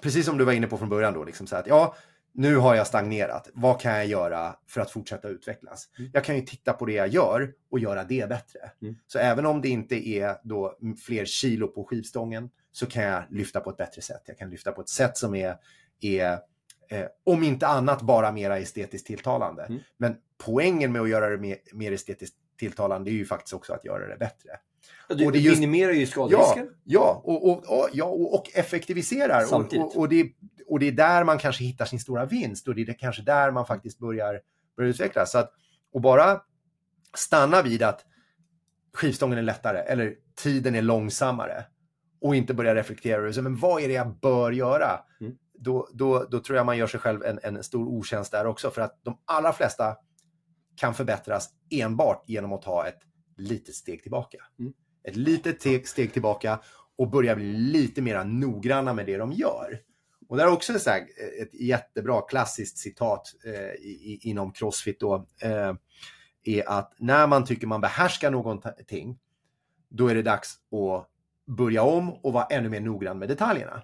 precis 0.00 0.26
som 0.26 0.38
du 0.38 0.44
var 0.44 0.52
inne 0.52 0.66
på 0.66 0.78
från 0.78 0.88
början 0.88 1.14
då, 1.14 1.24
liksom 1.24 1.46
så 1.46 1.56
att 1.56 1.66
ja, 1.66 1.94
nu 2.32 2.56
har 2.56 2.74
jag 2.74 2.86
stagnerat. 2.86 3.50
Vad 3.54 3.80
kan 3.80 3.92
jag 3.92 4.06
göra 4.06 4.56
för 4.66 4.80
att 4.80 4.90
fortsätta 4.90 5.28
utvecklas? 5.28 5.88
Mm. 5.98 6.10
Jag 6.14 6.24
kan 6.24 6.36
ju 6.36 6.42
titta 6.42 6.72
på 6.72 6.86
det 6.86 6.92
jag 6.92 7.08
gör 7.08 7.52
och 7.70 7.78
göra 7.78 8.04
det 8.04 8.28
bättre. 8.28 8.60
Mm. 8.82 8.96
Så 9.06 9.18
även 9.18 9.46
om 9.46 9.60
det 9.60 9.68
inte 9.68 10.08
är 10.08 10.36
då 10.44 10.78
fler 11.06 11.24
kilo 11.24 11.68
på 11.68 11.84
skivstången 11.84 12.50
så 12.74 12.86
kan 12.86 13.02
jag 13.02 13.24
lyfta 13.30 13.60
på 13.60 13.70
ett 13.70 13.76
bättre 13.76 14.02
sätt. 14.02 14.22
Jag 14.26 14.38
kan 14.38 14.50
lyfta 14.50 14.72
på 14.72 14.80
ett 14.80 14.88
sätt 14.88 15.16
som 15.16 15.34
är, 15.34 15.56
är 16.00 16.38
eh, 16.90 17.06
om 17.24 17.42
inte 17.42 17.66
annat, 17.66 18.02
bara 18.02 18.32
mera 18.32 18.58
estetiskt 18.58 19.06
tilltalande. 19.06 19.62
Mm. 19.62 19.80
Men 19.96 20.16
poängen 20.38 20.92
med 20.92 21.02
att 21.02 21.08
göra 21.08 21.28
det 21.28 21.38
mer, 21.38 21.56
mer 21.72 21.92
estetiskt 21.92 22.36
tilltalande 22.58 23.10
är 23.10 23.12
ju 23.12 23.24
faktiskt 23.24 23.54
också 23.54 23.72
att 23.72 23.84
göra 23.84 24.06
det 24.06 24.16
bättre. 24.16 24.50
Du, 25.08 25.26
Och 25.26 25.32
det 25.32 25.38
just- 25.38 25.60
minimerar 25.60 25.92
ju 25.92 26.00
Ja, 26.00 26.06
skaderisken. 26.06 26.68
ja, 26.84 27.22
och, 27.24 27.48
och, 27.50 27.78
och, 27.78 27.88
ja 27.92 28.04
och, 28.04 28.50
effektiviserar. 28.54 29.54
Och, 29.54 29.96
och, 29.96 30.08
det, 30.08 30.32
och 30.66 30.78
det 30.78 30.88
är 30.88 30.92
där 30.92 31.24
man 31.24 31.38
kanske 31.38 31.64
hittar 31.64 31.84
sin 31.84 32.00
stora 32.00 32.26
vinst 32.26 32.68
och 32.68 32.74
det 32.74 32.82
är 32.82 32.86
det 32.86 32.94
kanske 32.94 33.22
där 33.22 33.50
man 33.50 33.66
faktiskt 33.66 33.98
börjar, 33.98 34.40
börjar 34.76 34.90
utvecklas. 34.90 35.32
Så 35.32 35.38
att, 35.38 35.52
och 35.92 36.00
bara 36.00 36.40
stanna 37.16 37.62
vid 37.62 37.82
att 37.82 38.04
skivstången 38.94 39.38
är 39.38 39.42
lättare 39.42 39.78
eller 39.78 40.14
tiden 40.34 40.74
är 40.74 40.82
långsammare 40.82 41.64
och 42.24 42.36
inte 42.36 42.54
börja 42.54 42.74
reflektera 42.74 43.22
över 43.22 43.42
men 43.42 43.56
vad 43.56 43.82
är 43.82 43.88
det 43.88 43.94
jag 43.94 44.18
bör 44.20 44.52
göra? 44.52 45.00
Mm. 45.20 45.36
Då, 45.58 45.88
då, 45.92 46.26
då 46.30 46.40
tror 46.40 46.56
jag 46.56 46.66
man 46.66 46.78
gör 46.78 46.86
sig 46.86 47.00
själv 47.00 47.22
en, 47.24 47.38
en 47.42 47.62
stor 47.62 47.88
otjänst 47.88 48.32
där 48.32 48.46
också 48.46 48.70
för 48.70 48.82
att 48.82 49.00
de 49.02 49.18
allra 49.24 49.52
flesta 49.52 49.96
kan 50.76 50.94
förbättras 50.94 51.50
enbart 51.70 52.24
genom 52.26 52.52
att 52.52 52.62
ta 52.62 52.86
ett 52.86 52.98
litet 53.36 53.74
steg 53.74 54.02
tillbaka. 54.02 54.38
Mm. 54.58 54.72
Ett 55.08 55.16
litet 55.16 55.60
te- 55.60 55.84
steg 55.84 56.12
tillbaka 56.12 56.60
och 56.98 57.10
börja 57.10 57.36
bli 57.36 57.52
lite 57.52 58.02
mer 58.02 58.24
noggranna 58.24 58.94
med 58.94 59.06
det 59.06 59.16
de 59.16 59.32
gör. 59.32 59.78
Och 60.28 60.36
där 60.36 60.44
är 60.44 60.52
också 60.52 60.78
så 60.78 60.90
här, 60.90 60.98
eh, 60.98 61.42
ett 61.42 61.54
jättebra 61.54 62.20
klassiskt 62.20 62.78
citat 62.78 63.32
eh, 63.44 63.74
i, 63.84 64.18
inom 64.22 64.52
Crossfit 64.52 65.00
då, 65.00 65.26
eh, 65.42 65.74
är 66.44 66.68
att 66.68 66.94
när 66.98 67.26
man 67.26 67.44
tycker 67.44 67.66
man 67.66 67.80
behärskar 67.80 68.30
någonting, 68.30 69.18
då 69.88 70.08
är 70.08 70.14
det 70.14 70.22
dags 70.22 70.54
att 70.54 71.13
börja 71.46 71.82
om 71.82 72.12
och 72.12 72.32
vara 72.32 72.44
ännu 72.44 72.68
mer 72.68 72.80
noggrann 72.80 73.18
med 73.18 73.28
detaljerna. 73.28 73.82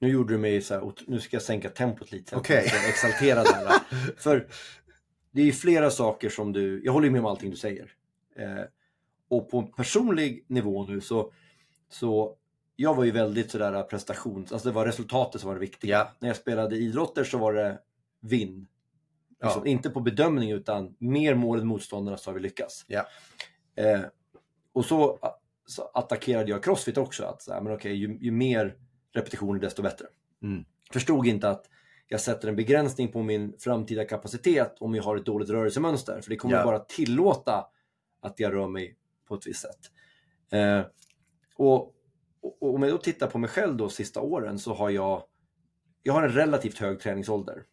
Nu 0.00 0.08
gjorde 0.08 0.34
du 0.34 0.38
mig 0.38 0.62
så 0.62 0.74
här, 0.74 0.92
nu 1.06 1.20
ska 1.20 1.36
jag 1.36 1.42
sänka 1.42 1.68
tempot 1.68 2.12
lite. 2.12 2.36
Okej. 2.36 2.56
Är 2.56 2.88
exalterad 2.88 3.46
här. 3.46 3.80
För 4.16 4.48
det 5.30 5.42
är 5.42 5.52
flera 5.52 5.90
saker 5.90 6.28
som 6.28 6.52
du, 6.52 6.84
jag 6.84 6.92
håller 6.92 7.10
med 7.10 7.18
om 7.18 7.26
allting 7.26 7.50
du 7.50 7.56
säger. 7.56 7.92
Eh, 8.36 8.64
och 9.28 9.50
på 9.50 9.58
en 9.58 9.72
personlig 9.72 10.44
nivå 10.46 10.86
nu 10.86 11.00
så, 11.00 11.32
så 11.88 12.36
jag 12.76 12.94
var 12.94 13.04
ju 13.04 13.10
väldigt 13.10 13.50
sådär 13.50 13.82
prestations, 13.82 14.52
alltså 14.52 14.68
det 14.68 14.74
var 14.74 14.86
resultatet 14.86 15.40
som 15.40 15.48
var 15.48 15.54
det 15.54 15.60
viktiga. 15.60 15.96
Ja. 15.98 16.12
När 16.18 16.28
jag 16.28 16.36
spelade 16.36 16.76
idrotter 16.76 17.24
så 17.24 17.38
var 17.38 17.52
det 17.52 17.78
vinn. 18.20 18.66
Ja. 19.40 19.62
Inte 19.66 19.90
på 19.90 20.00
bedömning 20.00 20.50
utan 20.50 20.94
mer 20.98 21.34
mål 21.34 21.60
än 21.60 21.66
motståndarna 21.66 22.16
så 22.16 22.30
har 22.30 22.34
vi 22.34 22.40
lyckats. 22.40 22.84
Ja. 22.88 23.06
Eh, 23.76 24.00
och 24.72 24.84
så 24.84 25.18
attackerade 25.94 26.50
jag 26.50 26.64
crossfit 26.64 26.98
också. 26.98 27.24
Att 27.24 27.42
så 27.42 27.52
här, 27.52 27.60
men 27.60 27.72
okej, 27.72 27.94
ju, 27.94 28.18
ju 28.20 28.30
mer 28.30 28.76
repetitioner 29.12 29.60
desto 29.60 29.82
bättre. 29.82 30.06
Mm. 30.42 30.64
Förstod 30.92 31.26
inte 31.26 31.50
att 31.50 31.66
jag 32.08 32.20
sätter 32.20 32.48
en 32.48 32.56
begränsning 32.56 33.12
på 33.12 33.22
min 33.22 33.54
framtida 33.58 34.04
kapacitet 34.04 34.76
om 34.80 34.94
jag 34.94 35.02
har 35.02 35.16
ett 35.16 35.26
dåligt 35.26 35.50
rörelsemönster. 35.50 36.20
För 36.20 36.30
det 36.30 36.36
kommer 36.36 36.54
Ja. 36.54 36.64
bara 36.64 36.78
tillåta 36.78 37.66
att 38.20 38.40
jag 38.40 38.52
rör 38.52 38.68
mig 38.68 38.96
på 39.28 39.34
ett 39.34 39.46
visst 39.46 39.60
sätt. 39.60 39.90
Eh, 40.52 40.80
och, 41.56 41.94
och, 42.40 42.74
om 42.74 42.82
jag 42.82 42.92
då 42.92 42.98
tittar 42.98 43.26
på 43.26 43.38
mig 43.38 43.50
själv 43.50 43.76
de 43.76 43.90
sista 43.90 44.20
åren 44.20 44.58
så 44.58 44.74
har 44.74 44.90
jag, 44.90 45.22
jag 46.02 46.12
har 46.12 46.22
en 46.22 46.32
relativt 46.32 46.78
hög 46.78 47.00
träningsålder. 47.00 47.64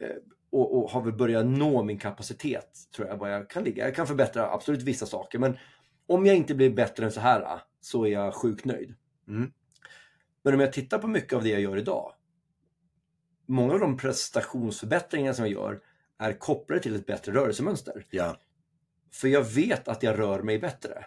Eh, 0.00 0.08
och, 0.50 0.78
och 0.78 0.90
har 0.90 1.02
väl 1.02 1.12
börjat 1.12 1.46
nå 1.46 1.82
min 1.82 1.98
kapacitet, 1.98 2.70
tror 2.96 3.08
jag, 3.08 3.16
var 3.16 3.28
jag 3.28 3.50
kan 3.50 3.64
ligga. 3.64 3.84
Jag 3.84 3.94
kan 3.94 4.06
förbättra 4.06 4.50
absolut 4.50 4.82
vissa 4.82 5.06
saker, 5.06 5.38
men 5.38 5.58
om 6.12 6.26
jag 6.26 6.36
inte 6.36 6.54
blir 6.54 6.70
bättre 6.70 7.04
än 7.04 7.12
så 7.12 7.20
här 7.20 7.60
så 7.80 8.06
är 8.06 8.10
jag 8.10 8.34
sjukt 8.34 8.64
nöjd. 8.64 8.94
Mm. 9.28 9.52
Men 10.42 10.54
om 10.54 10.60
jag 10.60 10.72
tittar 10.72 10.98
på 10.98 11.08
mycket 11.08 11.32
av 11.32 11.42
det 11.42 11.48
jag 11.48 11.60
gör 11.60 11.76
idag, 11.76 12.12
många 13.46 13.72
av 13.72 13.80
de 13.80 13.96
prestationsförbättringar 13.96 15.32
som 15.32 15.44
jag 15.44 15.52
gör 15.52 15.80
är 16.18 16.32
kopplade 16.32 16.82
till 16.82 16.94
ett 16.94 17.06
bättre 17.06 17.32
rörelsemönster. 17.32 18.06
Ja. 18.10 18.36
För 19.12 19.28
jag 19.28 19.44
vet 19.44 19.88
att 19.88 20.02
jag 20.02 20.18
rör 20.18 20.42
mig 20.42 20.58
bättre. 20.58 21.04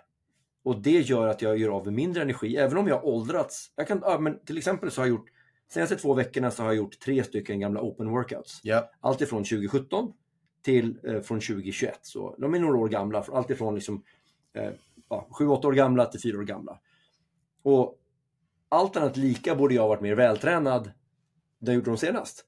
Och 0.63 0.81
det 0.81 0.99
gör 0.99 1.27
att 1.27 1.41
jag 1.41 1.57
gör 1.57 1.69
av 1.69 1.85
med 1.85 1.93
mindre 1.93 2.21
energi, 2.21 2.57
även 2.57 2.77
om 2.77 2.87
jag 2.87 2.95
har 2.95 3.05
åldrats. 3.05 3.71
Jag 3.75 3.87
kan, 3.87 3.99
ja, 4.03 4.19
men 4.19 4.45
till 4.45 4.57
exempel 4.57 4.91
så 4.91 5.01
har 5.01 5.05
jag 5.05 5.15
gjort, 5.15 5.29
senaste 5.69 5.95
två 5.95 6.13
veckorna 6.13 6.51
så 6.51 6.63
har 6.63 6.69
jag 6.69 6.75
gjort 6.75 6.99
tre 6.99 7.23
stycken 7.23 7.59
gamla 7.59 7.81
open 7.81 8.09
workouts. 8.09 8.59
Ja. 8.63 8.91
Allt 8.99 9.21
ifrån 9.21 9.43
2017 9.43 10.13
till 10.61 10.99
eh, 11.03 11.21
från 11.21 11.39
2021. 11.39 11.99
Så 12.01 12.35
de 12.37 12.53
är 12.53 12.59
några 12.59 12.77
år 12.77 12.89
gamla, 12.89 13.25
allt 13.31 13.49
ifrån 13.49 13.75
liksom, 13.75 14.03
eh, 14.53 14.71
ja, 15.09 15.27
7-8 15.39 15.65
år 15.65 15.73
gamla 15.73 16.05
till 16.05 16.21
4 16.21 16.37
år 16.37 16.43
gamla. 16.43 16.79
Och 17.63 17.99
allt 18.69 18.97
annat 18.97 19.17
lika 19.17 19.55
borde 19.55 19.73
jag 19.73 19.81
ha 19.81 19.89
varit 19.89 20.01
mer 20.01 20.15
vältränad 20.15 20.91
där 21.59 21.71
jag 21.71 21.75
gjorde 21.75 21.89
dem 21.89 21.97
senast. 21.97 22.45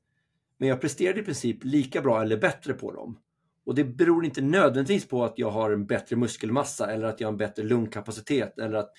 Men 0.58 0.70
jag 0.70 0.82
presterade 0.82 1.20
i 1.20 1.24
princip 1.24 1.64
lika 1.64 2.02
bra 2.02 2.22
eller 2.22 2.38
bättre 2.38 2.74
på 2.74 2.92
dem. 2.92 3.20
Och 3.66 3.76
det 3.76 3.84
beror 3.84 4.26
inte 4.26 4.42
nödvändigtvis 4.42 5.08
på 5.08 5.24
att 5.24 5.34
jag 5.38 5.50
har 5.50 5.72
en 5.72 5.86
bättre 5.86 6.16
muskelmassa 6.16 6.92
eller 6.92 7.08
att 7.08 7.20
jag 7.20 7.28
har 7.28 7.32
en 7.32 7.38
bättre 7.38 7.64
lungkapacitet 7.64 8.60
eller 8.60 8.78
att 8.78 8.92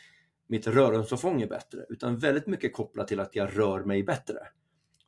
mitt 0.46 0.66
rörelseomfång 0.66 1.42
är 1.42 1.46
bättre. 1.46 1.86
Utan 1.88 2.18
väldigt 2.18 2.46
mycket 2.46 2.72
kopplat 2.72 3.08
till 3.08 3.20
att 3.20 3.36
jag 3.36 3.58
rör 3.58 3.84
mig 3.84 4.02
bättre. 4.02 4.38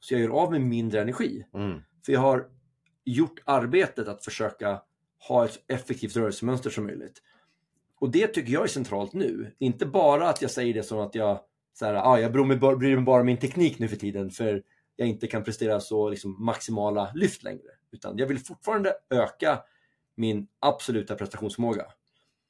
Så 0.00 0.14
jag 0.14 0.20
gör 0.20 0.28
av 0.28 0.50
med 0.50 0.60
mindre 0.60 1.02
energi. 1.02 1.46
Mm. 1.54 1.80
För 2.06 2.12
jag 2.12 2.20
har 2.20 2.48
gjort 3.04 3.42
arbetet 3.44 4.08
att 4.08 4.24
försöka 4.24 4.82
ha 5.28 5.44
ett 5.44 5.64
effektivt 5.66 6.16
rörelsemönster 6.16 6.70
som 6.70 6.86
möjligt. 6.86 7.22
Och 8.00 8.10
det 8.10 8.26
tycker 8.26 8.52
jag 8.52 8.62
är 8.62 8.68
centralt 8.68 9.12
nu. 9.12 9.54
Inte 9.58 9.86
bara 9.86 10.28
att 10.28 10.42
jag 10.42 10.50
säger 10.50 10.74
det 10.74 10.82
som 10.82 10.98
att 10.98 11.14
jag, 11.14 11.40
så 11.72 11.86
här, 11.86 11.94
ah, 11.94 12.18
jag 12.18 12.32
bryr 12.32 12.44
mig, 12.44 12.56
bara, 12.56 12.76
bryr 12.76 12.96
mig 12.96 13.04
bara 13.04 13.20
om 13.20 13.26
min 13.26 13.36
teknik 13.36 13.78
nu 13.78 13.88
för 13.88 13.96
tiden 13.96 14.30
för 14.30 14.62
jag 14.96 15.08
inte 15.08 15.26
kan 15.26 15.44
prestera 15.44 15.80
så 15.80 16.08
liksom, 16.08 16.44
maximala 16.44 17.12
lyft 17.14 17.42
längre. 17.42 17.70
Utan 17.90 18.18
jag 18.18 18.26
vill 18.26 18.38
fortfarande 18.38 18.94
öka 19.10 19.62
min 20.14 20.48
absoluta 20.60 21.14
prestationsförmåga. 21.14 21.86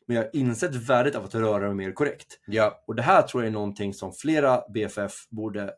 Men 0.06 0.16
jag 0.16 0.24
har 0.24 0.36
insett 0.36 0.74
värdet 0.74 1.14
av 1.14 1.24
att 1.24 1.34
röra 1.34 1.66
mig 1.66 1.74
mer 1.74 1.92
korrekt. 1.92 2.40
Ja. 2.46 2.84
Och 2.86 2.94
det 2.94 3.02
här 3.02 3.22
tror 3.22 3.42
jag 3.42 3.48
är 3.48 3.52
någonting 3.52 3.94
som 3.94 4.12
flera 4.12 4.62
BFF 4.68 5.28
borde 5.28 5.74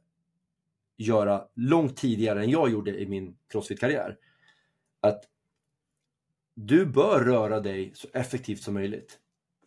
göra 0.96 1.44
långt 1.54 1.96
tidigare 1.96 2.42
än 2.42 2.50
jag 2.50 2.70
gjorde 2.70 3.00
i 3.00 3.06
min 3.06 3.36
crossfit-karriär. 3.48 4.16
Att 5.00 5.24
du 6.54 6.86
bör 6.86 7.24
röra 7.24 7.60
dig 7.60 7.92
så 7.94 8.08
effektivt 8.12 8.62
som 8.62 8.74
möjligt. 8.74 9.18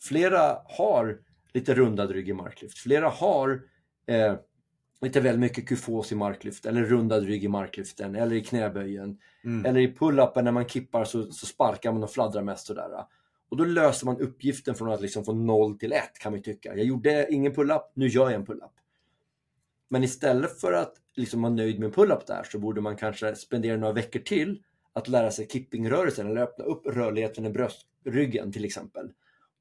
Flera 0.08 0.58
har 0.66 1.20
lite 1.54 1.74
rundad 1.74 2.12
rygg 2.12 2.30
i 2.30 2.34
marklyft. 2.34 2.78
Flera 2.78 3.10
har 3.10 3.62
eh, 4.08 4.36
lite 5.02 5.20
väl 5.20 5.38
mycket 5.38 5.68
kufos 5.68 6.12
i 6.12 6.16
marklyft 6.16 6.66
eller 6.66 6.84
rundad 6.84 7.24
rygg 7.24 7.44
i 7.44 7.48
marklyften 7.48 8.16
eller 8.16 8.36
i 8.36 8.44
knäböjen. 8.44 9.18
Mm. 9.44 9.66
Eller 9.66 9.80
i 9.80 9.96
pull-upen 9.96 10.44
när 10.44 10.52
man 10.52 10.68
kippar 10.68 11.06
så, 11.06 11.32
så 11.32 11.46
sparkar 11.46 11.92
man 11.92 12.04
och 12.04 12.12
fladdrar 12.12 12.42
mest 12.42 12.68
sådär. 12.68 12.90
Och 13.50 13.58
då 13.58 13.66
löser 13.66 14.06
man 14.06 14.22
uppgiften 14.22 14.76
från 14.76 14.92
att 14.92 15.02
liksom 15.02 15.26
få 15.26 15.34
0 15.34 15.80
till 15.80 15.94
1 15.94 16.04
kan 16.20 16.32
man 16.32 16.42
tycka. 16.42 16.76
Jag 16.76 16.86
gjorde 16.86 17.28
ingen 17.30 17.54
pull-up, 17.54 17.92
nu 17.94 18.08
gör 18.08 18.24
jag 18.24 18.34
en 18.34 18.46
pull-up. 18.46 18.72
Men 19.90 20.04
istället 20.04 20.60
för 20.60 20.74
att 20.74 20.94
liksom 21.16 21.42
vara 21.42 21.54
nöjd 21.54 21.80
med 21.80 21.86
en 21.86 21.92
pull-up 21.92 22.28
där 22.28 22.44
så 22.44 22.60
borde 22.60 22.82
man 22.82 22.98
kanske 22.98 23.36
spendera 23.36 23.78
några 23.78 23.94
veckor 23.94 24.20
till 24.20 24.64
att 24.94 25.08
lära 25.08 25.32
sig 25.32 25.48
kippingrörelsen 25.48 26.28
eller 26.28 26.42
öppna 26.42 26.66
upp 26.66 26.86
rörligheten 26.86 27.46
i 27.46 27.50
bröstryggen 27.50 28.52
till 28.52 28.66
exempel. 28.66 29.10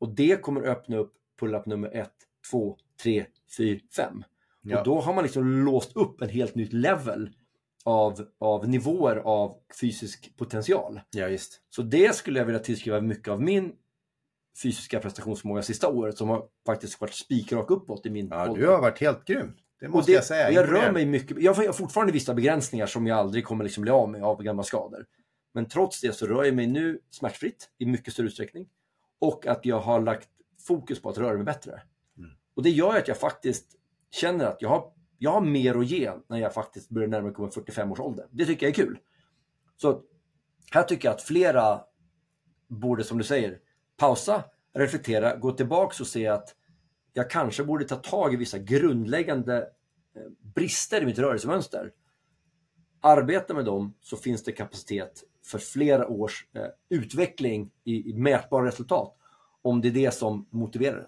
Och 0.04 0.10
det 0.14 0.42
kommer 0.42 0.62
öppna 0.62 0.96
upp 0.96 1.14
pull-up 1.40 1.66
nummer 1.66 1.90
1, 1.96 2.10
2, 2.50 2.76
3, 3.02 3.26
4, 3.56 3.78
5. 3.96 4.24
Ja. 4.62 4.78
Och 4.78 4.84
då 4.84 5.00
har 5.00 5.14
man 5.14 5.24
liksom 5.24 5.64
låst 5.64 5.96
upp 5.96 6.22
en 6.22 6.28
helt 6.28 6.54
nytt 6.54 6.72
level 6.72 7.30
av, 7.84 8.26
av 8.38 8.68
nivåer 8.68 9.16
av 9.16 9.54
fysisk 9.80 10.36
potential. 10.36 11.00
ja, 11.10 11.28
just. 11.28 11.60
Så 11.70 11.82
det 11.82 12.14
skulle 12.14 12.38
jag 12.38 12.46
vilja 12.46 12.58
tillskriva 12.60 13.00
mycket 13.00 13.28
av 13.28 13.42
min 13.42 13.72
fysiska 14.62 15.00
prestationsförmåga 15.00 15.62
sista 15.62 15.88
året 15.88 16.18
som 16.18 16.28
har 16.28 16.46
faktiskt 16.66 17.00
varit 17.00 17.14
spikrak 17.14 17.70
uppåt 17.70 18.06
i 18.06 18.10
min 18.10 18.28
Ja, 18.30 18.48
ålder. 18.50 18.62
du 18.62 18.68
har 18.68 18.80
varit 18.80 19.00
helt 19.00 19.24
grym. 19.24 19.52
Det 19.80 19.88
måste 19.88 20.12
det, 20.12 20.14
jag 20.16 20.24
säga. 20.24 20.50
jag 20.50 20.72
rör 20.72 20.92
mig 20.92 21.06
mycket. 21.06 21.42
Jag 21.42 21.54
har 21.54 21.72
fortfarande 21.72 22.12
vissa 22.12 22.34
begränsningar 22.34 22.86
som 22.86 23.06
jag 23.06 23.18
aldrig 23.18 23.44
kommer 23.44 23.64
liksom 23.64 23.82
bli 23.82 23.90
av 23.92 24.08
med 24.10 24.22
av 24.22 24.42
gamla 24.42 24.62
skador. 24.62 25.06
Men 25.54 25.68
trots 25.68 26.00
det 26.00 26.12
så 26.12 26.26
rör 26.26 26.44
jag 26.44 26.54
mig 26.54 26.66
nu 26.66 26.98
smärtfritt 27.10 27.70
i 27.78 27.86
mycket 27.86 28.12
större 28.12 28.26
utsträckning. 28.26 28.68
Och 29.18 29.46
att 29.46 29.64
jag 29.66 29.80
har 29.80 30.00
lagt 30.00 30.28
fokus 30.66 31.02
på 31.02 31.08
att 31.10 31.18
röra 31.18 31.34
mig 31.34 31.44
bättre. 31.44 31.82
Mm. 32.18 32.30
Och 32.54 32.62
det 32.62 32.70
gör 32.70 32.96
att 32.98 33.08
jag 33.08 33.18
faktiskt 33.18 33.66
känner 34.10 34.44
att 34.44 34.62
jag 34.62 34.68
har, 34.68 34.92
jag 35.18 35.30
har 35.30 35.40
mer 35.40 35.78
att 35.78 35.86
ge 35.86 36.12
när 36.26 36.38
jag 36.38 36.54
faktiskt 36.54 36.88
börjar 36.90 37.08
närma 37.08 37.38
mig 37.38 37.50
45 37.50 37.92
års 37.92 38.00
ålder. 38.00 38.26
Det 38.30 38.46
tycker 38.46 38.66
jag 38.66 38.70
är 38.70 38.84
kul. 38.84 38.98
Så 39.76 40.02
här 40.70 40.82
tycker 40.82 41.08
jag 41.08 41.14
att 41.14 41.22
flera 41.22 41.80
borde, 42.68 43.04
som 43.04 43.18
du 43.18 43.24
säger, 43.24 43.58
pausa, 43.96 44.44
reflektera, 44.74 45.36
gå 45.36 45.52
tillbaks 45.52 46.00
och 46.00 46.06
se 46.06 46.26
att 46.26 46.54
jag 47.12 47.30
kanske 47.30 47.64
borde 47.64 47.84
ta 47.84 47.96
tag 47.96 48.34
i 48.34 48.36
vissa 48.36 48.58
grundläggande 48.58 49.56
eh, 50.16 50.22
brister 50.54 51.02
i 51.02 51.06
mitt 51.06 51.18
rörelsemönster. 51.18 51.92
Arbeta 53.00 53.54
med 53.54 53.64
dem 53.64 53.94
så 54.00 54.16
finns 54.16 54.44
det 54.44 54.52
kapacitet 54.52 55.24
för 55.44 55.58
flera 55.58 56.08
års 56.08 56.46
eh, 56.54 56.66
utveckling 56.88 57.70
i, 57.84 58.10
i 58.10 58.14
mätbara 58.14 58.66
resultat. 58.66 59.16
Om 59.62 59.80
det 59.80 59.88
är 59.88 59.92
det 59.92 60.14
som 60.14 60.46
motiverar 60.50 60.96
den. 60.96 61.06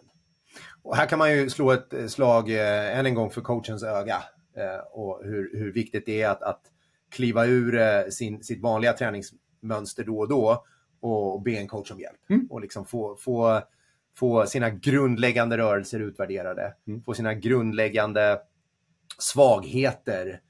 Och 0.82 0.96
här 0.96 1.06
kan 1.06 1.18
man 1.18 1.32
ju 1.32 1.50
slå 1.50 1.72
ett 1.72 1.92
eh, 1.92 2.06
slag 2.06 2.50
eh, 2.50 2.98
än 2.98 3.06
en 3.06 3.14
gång 3.14 3.30
för 3.30 3.40
coachens 3.40 3.82
öga. 3.82 4.22
Eh, 4.56 4.86
och 4.92 5.20
hur, 5.24 5.58
hur 5.58 5.72
viktigt 5.72 6.06
det 6.06 6.22
är 6.22 6.28
att, 6.28 6.42
att 6.42 6.60
kliva 7.10 7.46
ur 7.46 7.78
eh, 7.78 8.08
sin, 8.10 8.42
sitt 8.42 8.62
vanliga 8.62 8.92
träningsmönster 8.92 10.04
då 10.04 10.18
och 10.18 10.28
då 10.28 10.64
och, 11.00 11.34
och 11.34 11.42
be 11.42 11.50
en 11.50 11.68
coach 11.68 11.90
om 11.90 12.00
hjälp. 12.00 12.30
Mm. 12.30 12.46
Och 12.50 12.60
liksom 12.60 12.86
få, 12.86 13.16
få, 13.16 13.62
få 14.16 14.46
sina 14.46 14.70
grundläggande 14.70 15.58
rörelser 15.58 16.00
utvärderade. 16.00 16.74
Mm. 16.86 17.02
Få 17.02 17.14
sina 17.14 17.34
grundläggande 17.34 18.38
svagheter 19.18 20.40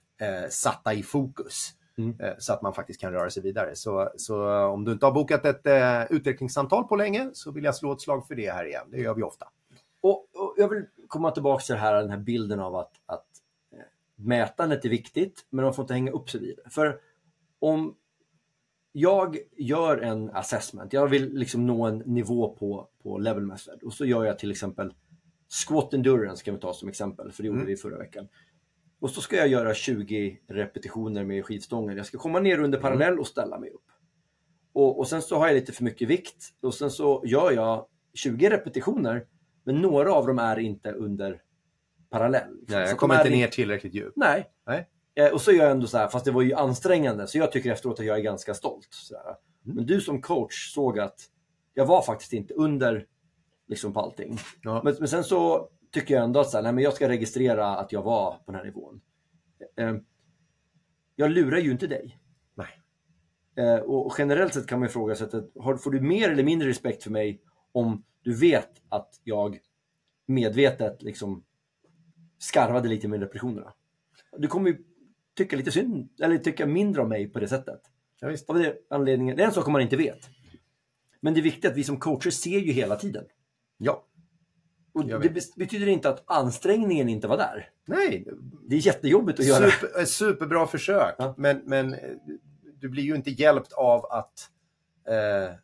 satta 0.51 0.95
i 0.95 1.03
fokus. 1.03 1.76
Mm. 1.99 2.21
Eh, 2.21 2.35
så 2.39 2.53
att 2.53 2.63
man 2.63 2.75
faktiskt 2.75 3.01
kan 3.01 3.13
röra 3.13 3.31
sig 3.31 3.43
vidare. 3.43 3.77
Så, 3.77 4.11
så 4.17 4.49
om 4.67 4.85
du 4.85 4.93
inte 4.93 5.07
har 5.07 5.13
bokat 5.13 5.45
ett 5.45 5.67
eh, 5.67 6.13
utvecklingssamtal 6.17 6.85
på 6.85 6.97
länge 6.97 7.31
så 7.33 7.51
vill 7.51 7.65
jag 7.65 7.75
slå 7.75 7.93
ett 7.93 8.01
slag 8.01 8.27
för 8.27 8.35
det 8.35 8.51
här 8.53 8.65
igen. 8.65 8.87
Det 8.91 9.01
gör 9.01 9.15
vi 9.15 9.23
ofta. 9.23 9.49
Och, 10.01 10.29
och 10.35 10.55
jag 10.57 10.69
vill 10.69 10.85
komma 11.09 11.31
tillbaka 11.31 11.63
till 11.63 11.75
här, 11.75 12.01
den 12.01 12.11
här 12.11 12.19
bilden 12.19 12.61
av 12.61 12.77
att, 12.77 12.93
att 13.07 13.27
eh, 13.73 13.79
mätandet 14.17 14.85
är 14.85 14.89
viktigt, 14.89 15.47
men 15.51 15.65
man 15.65 15.75
får 15.75 15.83
inte 15.83 15.95
hänga 15.95 16.11
upp 16.11 16.31
sig 16.31 16.41
vid 16.41 16.57
det. 16.65 16.71
För 16.71 17.01
om 17.59 17.95
jag 18.93 19.39
gör 19.57 19.99
en 19.99 20.31
assessment, 20.31 20.93
jag 20.93 21.07
vill 21.09 21.35
liksom 21.35 21.67
nå 21.67 21.87
en 21.87 21.99
nivå 21.99 22.57
på, 22.59 22.89
på 23.03 23.19
level 23.19 23.43
method 23.47 23.83
och 23.83 23.93
så 23.93 24.05
gör 24.05 24.25
jag 24.25 24.39
till 24.39 24.51
exempel 24.51 24.95
squat 25.67 25.95
endurance 25.95 26.45
kan 26.45 26.55
vi 26.55 26.61
ta 26.61 26.73
som 26.73 26.89
exempel, 26.89 27.33
för 27.33 27.43
det 27.43 27.47
gjorde 27.47 27.59
Mm. 27.59 27.67
vi 27.67 27.77
förra 27.77 27.99
veckan. 27.99 28.29
Och 29.07 29.13
så 29.13 29.21
ska 29.21 29.37
jag 29.37 29.49
göra 29.49 29.75
20 29.75 30.39
repetitioner 30.49 31.25
med 31.25 31.45
skivstången. 31.45 31.97
Jag 31.97 32.07
ska 32.07 32.19
komma 32.19 32.41
ner 32.41 32.59
under 32.59 32.79
parallell 32.79 33.19
och 33.19 33.27
ställa 33.27 33.59
mig 33.59 33.71
upp. 33.71 33.85
Och, 34.73 34.99
och 34.99 35.09
sen 35.09 35.23
så 35.23 35.39
har 35.39 35.47
jag 35.47 35.55
lite 35.55 35.73
för 35.73 35.85
mycket 35.85 36.09
vikt 36.09 36.45
och 36.63 36.75
sen 36.75 36.91
så 36.91 37.23
gör 37.27 37.53
jag 37.53 37.87
20 38.15 38.51
repetitioner 38.51 39.27
men 39.65 39.75
några 39.75 40.13
av 40.13 40.27
dem 40.27 40.39
är 40.39 40.59
inte 40.59 40.93
under 40.93 41.43
parallell. 42.11 42.65
Nej, 42.69 42.89
jag 42.89 42.99
kommer 42.99 43.17
inte 43.17 43.31
ner 43.31 43.49
tillräckligt 43.49 43.95
djupt. 43.95 44.17
Nej. 44.17 44.51
Nej. 44.67 44.89
Eh, 45.15 45.33
och 45.33 45.41
så 45.41 45.53
gör 45.53 45.65
jag 45.65 45.73
ändå 45.73 45.87
så 45.87 45.99
här, 45.99 46.09
fast 46.09 46.25
det 46.25 46.31
var 46.31 46.43
ju 46.43 46.55
ansträngande, 46.55 47.27
så 47.27 47.39
jag 47.39 47.53
tycker 47.53 47.73
efteråt 47.73 48.01
att 48.01 48.07
jag 48.07 48.19
är 48.19 48.23
ganska 48.23 48.55
stolt. 48.55 48.89
Mm. 49.65 49.77
Men 49.77 49.87
du 49.87 50.01
som 50.01 50.23
coach 50.23 50.75
såg 50.75 50.99
att 50.99 51.21
jag 51.75 51.87
var 51.87 52.03
faktiskt 52.03 52.33
inte 52.33 52.55
under 52.55 53.07
liksom 53.69 53.93
på 53.93 54.01
allting. 54.01 54.39
Ja. 54.63 54.81
Men, 54.85 54.97
men 54.99 55.09
sen 55.09 55.25
så 55.25 55.69
tycker 55.97 56.15
jag 56.15 56.25
ändå 56.25 56.41
att 56.41 56.51
så 56.51 56.57
här, 56.57 56.63
nej, 56.63 56.73
men 56.73 56.85
jag 56.85 56.95
ska 56.95 57.09
registrera 57.09 57.77
att 57.77 57.93
jag 57.93 58.03
var 58.03 58.31
på 58.33 58.53
den 58.53 58.55
här 58.55 58.65
nivån. 58.65 59.01
Eh, 59.77 59.97
jag 61.17 61.31
lurar 61.31 61.59
ju 61.59 61.71
inte 61.71 61.87
dig. 61.87 62.19
Nej. 62.55 62.81
Eh, 63.57 63.81
och 63.81 64.15
generellt 64.19 64.55
sett 64.55 64.67
kan 64.67 64.79
man 64.79 64.89
ifrågasätta, 64.89 65.43
har, 65.61 65.77
får 65.77 65.91
du 65.91 66.01
mer 66.01 66.31
eller 66.31 66.45
mindre 66.45 66.69
respekt 66.69 67.03
för 67.03 67.11
mig 67.11 67.41
om 67.73 68.05
du 68.23 68.35
vet 68.35 68.71
att 68.89 69.21
jag 69.25 69.59
medvetet 70.27 71.03
liksom 71.03 71.45
skarvade 72.39 72.89
lite 72.89 73.09
med 73.09 73.21
depressionerna? 73.21 73.73
Du 74.39 74.49
kommer 74.49 74.71
ju 74.71 74.85
tycka 75.37 75.57
lite 75.57 75.71
synd, 75.71 76.09
eller 76.21 76.39
tycka 76.39 76.67
mindre 76.67 77.03
om 77.03 77.09
mig 77.09 77.29
på 77.29 77.41
det 77.41 77.49
sättet. 77.49 77.81
Ja, 78.21 78.29
visst. 78.29 78.51
Av 78.51 78.59
det 78.59 78.77
anledningen, 78.91 79.37
det 79.37 79.43
är 79.43 79.47
en 79.47 79.53
sak 79.53 79.67
man 79.67 79.81
inte 79.81 79.97
vet. 79.97 80.29
Men 81.21 81.35
det 81.35 81.41
är 81.41 81.43
viktigt 81.43 81.71
att 81.71 81.77
vi 81.77 81.85
som 81.85 81.99
coacher 81.99 82.31
ser 82.31 82.59
ju 82.59 82.73
hela 82.73 82.97
tiden. 82.97 83.25
Ja. 83.79 84.07
Och 84.97 85.21
det 85.21 85.57
betyder 85.57 85.87
inte 85.87 86.09
att 86.09 86.23
anställningen 86.27 87.09
inte 87.09 87.29
var 87.29 87.37
där. 87.37 87.71
Nej, 87.87 88.27
Det 88.69 88.77
är 88.77 88.81
jättejobbigt 88.81 89.41
att 89.41 89.47
göra. 89.47 89.71
super, 89.71 90.03
ett 90.03 90.09
superbra 90.09 90.67
försök. 90.67 91.15
Ja. 91.19 91.35
Men, 91.37 91.61
men 91.65 91.95
eh, 91.95 92.01
du 92.81 92.89
blir 92.89 93.03
ju 93.03 93.15
inte 93.17 93.31
hjälpt 93.31 93.73
av 93.73 94.07
att, 94.07 94.51
eh, 95.09 95.55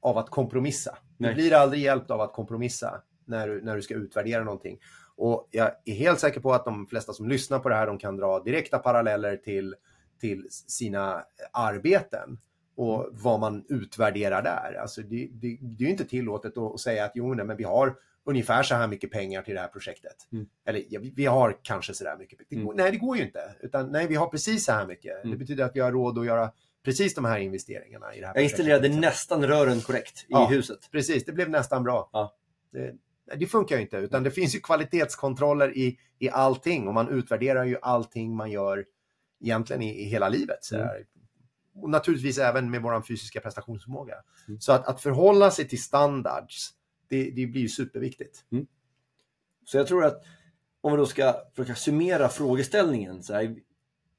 av 0.00 0.18
att 0.18 0.30
kompromissa. 0.30 0.98
Du 1.18 1.26
Nej. 1.26 1.34
blir 1.34 1.52
aldrig 1.54 1.82
hjälpt 1.82 2.10
av 2.10 2.20
att 2.20 2.32
kompromissa 2.32 3.02
när 3.24 3.48
du, 3.48 3.62
när 3.62 3.76
du 3.76 3.82
ska 3.82 3.94
utvärdera 3.94 4.44
någonting. 4.44 4.78
Och 5.16 5.48
jag 5.50 5.70
är 5.84 5.94
helt 5.94 6.20
säker 6.20 6.40
på 6.40 6.52
att 6.52 6.64
de 6.64 6.86
flesta 6.86 7.12
som 7.12 7.28
lyssnar 7.28 7.58
på 7.58 7.68
det 7.68 7.74
här 7.74 7.86
de 7.86 7.98
kan 7.98 8.16
dra 8.16 8.40
direkta 8.42 8.78
paralleller 8.78 9.36
till, 9.36 9.74
till 10.20 10.46
sina 10.50 11.22
arbeten. 11.52 12.38
och 12.78 13.08
vad 13.12 13.40
man 13.40 13.64
utvärderar 13.68 14.42
där. 14.42 14.78
Alltså 14.80 15.02
det, 15.02 15.28
det, 15.32 15.58
det 15.60 15.84
är 15.84 15.86
ju 15.86 15.90
inte 15.90 16.04
tillåtet 16.04 16.58
att, 16.58 16.74
att 16.74 16.80
säga 16.80 17.04
att 17.04 17.12
jo, 17.14 17.34
nej, 17.34 17.46
men 17.46 17.56
vi 17.56 17.64
har 17.64 17.96
ungefär 18.26 18.62
så 18.62 18.74
här 18.74 18.88
mycket 18.88 19.10
pengar 19.10 19.42
till 19.42 19.54
det 19.54 19.60
här 19.60 19.68
projektet. 19.68 20.16
Mm. 20.32 20.46
Eller 20.66 20.82
ja, 20.88 21.00
vi, 21.14 21.26
har 21.26 21.58
kanske 21.62 21.94
så 21.94 22.04
där 22.04 22.16
mycket. 22.16 22.38
Det 22.48 22.56
går, 22.56 22.62
Mm. 22.62 22.76
Nej, 22.76 22.90
det 22.92 22.96
går 22.98 23.16
ju 23.16 23.22
inte. 23.24 23.54
Utan 23.60 23.92
nej, 23.92 24.06
vi 24.06 24.14
har 24.14 24.26
precis 24.28 24.64
så 24.64 24.72
här 24.72 24.86
mycket. 24.86 25.22
Det 25.22 25.28
Mm. 25.28 25.38
betyder 25.38 25.64
att 25.64 25.76
vi 25.76 25.80
har 25.80 25.92
råd 25.92 26.18
att 26.18 26.26
göra 26.26 26.52
precis 26.84 27.14
de 27.14 27.24
här 27.24 27.38
investeringarna 27.38 28.14
i 28.14 28.20
det 28.20 28.26
här 28.26 28.34
Jag 28.34 28.44
installerade 28.44 28.80
projektet. 28.82 29.00
nästan 29.00 29.46
rören 29.46 29.80
korrekt 29.80 30.22
i 30.22 30.26
Ja. 30.28 30.46
huset. 30.46 30.78
Precis, 30.92 31.24
det 31.24 31.32
blev 31.32 31.50
nästan 31.50 31.82
bra. 31.84 32.10
Ja. 32.12 32.34
Det, 32.72 32.94
det 33.36 33.46
funkar 33.46 33.76
ju 33.76 33.82
inte, 33.82 33.96
utan 33.96 34.22
det 34.22 34.30
finns 34.30 34.54
ju 34.54 34.60
kvalitetskontroller 34.60 35.76
i, 35.78 35.98
i 36.18 36.30
allting 36.30 36.88
och 36.88 36.94
man 36.94 37.08
utvärderar 37.08 37.64
ju 37.64 37.76
allting 37.82 38.36
man 38.36 38.50
gör 38.50 38.84
egentligen 39.40 39.82
i, 39.82 40.00
i 40.00 40.04
hela 40.04 40.28
livet. 40.28 40.64
Så 40.64 40.76
Mm. 40.76 41.82
Och 41.82 41.90
naturligtvis 41.90 42.38
även 42.38 42.70
med 42.70 42.82
vår 42.82 43.02
fysiska 43.02 43.40
prestationsförmåga. 43.40 44.14
Mm. 44.48 44.60
Så 44.60 44.72
att, 44.72 44.86
att 44.86 45.00
förhålla 45.00 45.50
sig 45.50 45.68
till 45.68 45.82
standards, 45.82 46.70
det, 47.08 47.30
det 47.30 47.46
blir 47.46 47.68
superviktigt. 47.68 48.44
Så 49.64 49.76
jag 49.76 49.86
tror 49.86 50.04
att 50.04 50.24
om 50.80 50.92
vi 50.92 50.98
då 50.98 51.06
ska 51.06 51.34
försöka 51.54 51.74
summera 51.74 52.28
frågeställningen. 52.28 53.22
Så 53.22 53.34
här, 53.34 53.56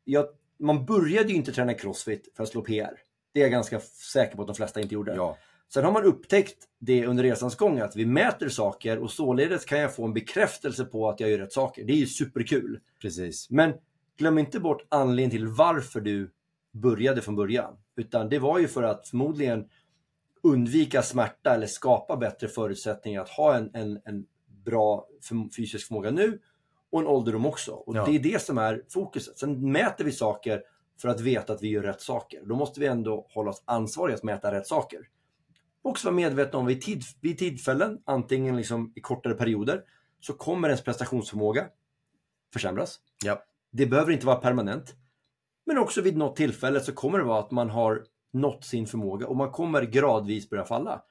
jag, 0.03 0.25
man 0.59 0.85
började 0.85 1.29
ju 1.29 1.35
inte 1.35 1.51
träna 1.51 1.73
crossfit 1.73 2.33
för 2.35 2.43
att 2.43 2.49
slå 2.49 2.61
PR. 2.61 2.99
Det 3.33 3.39
är 3.39 3.43
jag 3.43 3.51
ganska 3.51 3.79
säker 3.79 4.35
på 4.35 4.41
att 4.41 4.47
de 4.47 4.55
flesta 4.55 4.81
inte 4.81 4.93
gjorde. 4.93 5.15
Ja. 5.15 5.37
Sen 5.73 5.85
har 5.85 5.91
man 5.91 6.03
upptäckt 6.03 6.57
det 6.79 7.05
under 7.05 7.23
resans 7.23 7.55
gång 7.55 7.79
att 7.79 7.95
vi 7.95 8.05
mäter 8.05 8.49
saker 8.49 8.99
och 8.99 9.11
således 9.11 9.65
kan 9.65 9.79
jag 9.79 9.95
få 9.95 10.05
en 10.05 10.13
bekräftelse 10.13 10.85
på 10.85 11.09
att 11.09 11.19
jag 11.19 11.29
gör 11.29 11.37
rätt 11.37 11.53
saker. 11.53 11.83
Det 11.83 11.93
är 11.93 11.97
ju 11.97 12.07
superkul. 12.07 12.79
Precis. 13.01 13.49
Men 13.49 13.73
glöm 14.17 14.37
inte 14.37 14.59
bort 14.59 14.85
anledningen 14.89 15.31
till 15.31 15.47
varför 15.47 16.01
du 16.01 16.31
började 16.73 17.21
från 17.21 17.35
början. 17.35 17.77
Utan 17.95 18.29
det 18.29 18.39
var 18.39 18.59
ju 18.59 18.67
för 18.67 18.83
att 18.83 19.07
förmodligen 19.07 19.69
undvika 20.43 21.01
smärta 21.01 21.53
eller 21.53 21.67
skapa 21.67 22.17
bättre 22.17 22.47
förutsättningar 22.47 23.21
att 23.21 23.29
ha 23.29 23.55
en, 23.55 23.69
en, 23.73 24.01
en 24.05 24.25
bra 24.65 25.07
fysisk 25.57 25.87
förmåga 25.87 26.11
nu 26.11 26.39
och 26.91 27.01
en 27.01 27.07
ålderdom 27.07 27.45
också. 27.45 27.71
Och 27.71 27.95
Ja. 27.95 28.05
Det 28.05 28.15
är 28.15 28.19
det 28.19 28.41
som 28.41 28.57
är 28.57 28.83
fokuset. 28.89 29.37
Sen 29.37 29.71
mäter 29.71 30.05
vi 30.05 30.11
saker 30.11 30.63
för 31.01 31.09
att 31.09 31.19
veta 31.19 31.53
att 31.53 31.63
vi 31.63 31.69
gör 31.69 31.83
rätt 31.83 32.01
saker. 32.01 32.41
Då 32.45 32.55
måste 32.55 32.79
vi 32.79 32.85
ändå 32.85 33.27
hålla 33.29 33.49
oss 33.49 33.63
ansvariga 33.65 34.15
att 34.15 34.23
mäta 34.23 34.51
rätt 34.51 34.67
saker. 34.67 34.99
Också 35.81 36.07
vara 36.07 36.15
medvetna 36.15 36.59
om 36.59 36.65
vid, 36.65 36.81
tid, 36.81 37.03
vid 37.21 37.37
tillfällen, 37.37 38.01
antingen 38.05 38.57
liksom 38.57 38.93
i 38.95 39.01
kortare 39.01 39.33
perioder, 39.33 39.83
så 40.19 40.33
kommer 40.33 40.67
ens 40.67 40.83
prestationsförmåga 40.83 41.65
försämras. 42.53 42.99
Ja. 43.25 43.43
Det 43.71 43.85
behöver 43.85 44.11
inte 44.11 44.25
vara 44.25 44.35
permanent. 44.35 44.95
Men 45.65 45.77
också 45.77 46.01
vid 46.01 46.17
något 46.17 46.35
tillfälle 46.35 46.79
så 46.79 46.93
kommer 46.93 47.17
det 47.17 47.23
vara 47.23 47.39
att 47.39 47.51
man 47.51 47.69
har 47.69 48.05
nått 48.41 48.65
sin 48.65 48.87
förmåga 48.87 49.27
och 49.27 49.35
man 49.35 49.51
kommer 49.51 49.81
gradvis 49.81 50.49
börja 50.49 50.65
falla. 50.65 51.03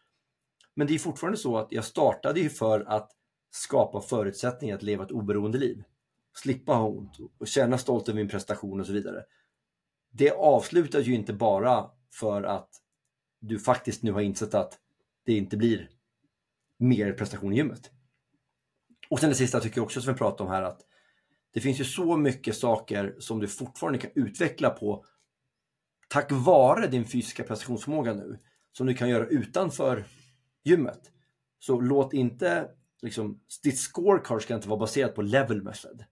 Men 0.75 0.87
det 0.87 0.95
är 0.95 0.99
fortfarande 0.99 1.39
så 1.39 1.59
att 1.59 1.73
jag 1.73 1.85
startade 1.85 2.41
ju 2.41 2.51
för 2.51 2.81
att 2.89 3.11
skapa 3.51 4.01
förutsättningar 4.01 4.77
att 4.77 4.83
leva 4.83 5.05
ett 5.05 5.11
oberoende 5.11 5.59
liv. 5.59 5.83
Slippa 6.35 6.73
ha 6.73 6.87
ont 6.87 7.19
och 7.39 7.47
känna 7.47 7.79
stolt 7.79 8.09
över 8.09 8.17
min 8.17 8.29
prestation 8.29 8.81
och 8.81 8.87
så 8.87 8.93
vidare. 8.93 9.25
Det 10.11 10.31
avslutas 10.31 11.07
ju 11.07 11.15
inte 11.15 11.33
bara 11.33 11.91
för 12.13 12.43
att 12.43 12.71
du 13.41 13.59
faktiskt 13.59 14.03
nu 14.03 14.13
har 14.13 14.21
insett 14.21 14.55
att 14.55 14.79
det 15.25 15.33
inte 15.33 15.57
blir 15.57 15.91
mer 16.79 17.13
prestation 17.13 17.53
i 17.53 17.57
gymmet. 17.57 17.91
Och 19.11 19.21
sen 19.21 19.29
det 19.29 19.37
sista 19.37 19.61
tycker 19.61 19.79
jag 19.79 19.85
också 19.85 20.01
som 20.01 20.13
vi 20.13 20.19
pratade 20.19 20.43
om 20.43 20.55
här 20.55 20.63
att 20.63 20.81
det 21.53 21.61
finns 21.61 21.81
ju 21.81 21.85
så 21.85 22.17
mycket 22.17 22.57
saker 22.57 23.17
som 23.19 23.41
du 23.41 23.49
fortfarande 23.49 23.99
kan 23.99 24.11
utveckla 24.15 24.71
på 24.71 25.05
tack 26.09 26.33
vare 26.33 26.87
din 26.87 27.05
fysiska 27.05 27.43
prestationsförmåga 27.45 28.15
nu 28.15 28.39
som 28.73 28.87
du 28.87 28.95
kan 28.95 29.09
göra 29.09 29.27
utanför 29.27 30.05
gymmet. 30.65 31.01
Så 31.59 31.81
låt 31.81 32.13
inte, 32.13 32.69
liksom, 33.03 33.41
ditt 33.63 33.79
scorecard 33.79 34.43
ska 34.43 34.55
inte 34.55 34.69
vara 34.69 34.81
baserat 34.81 35.15
på 35.15 35.23
level 35.23 35.63
method. 35.63 36.05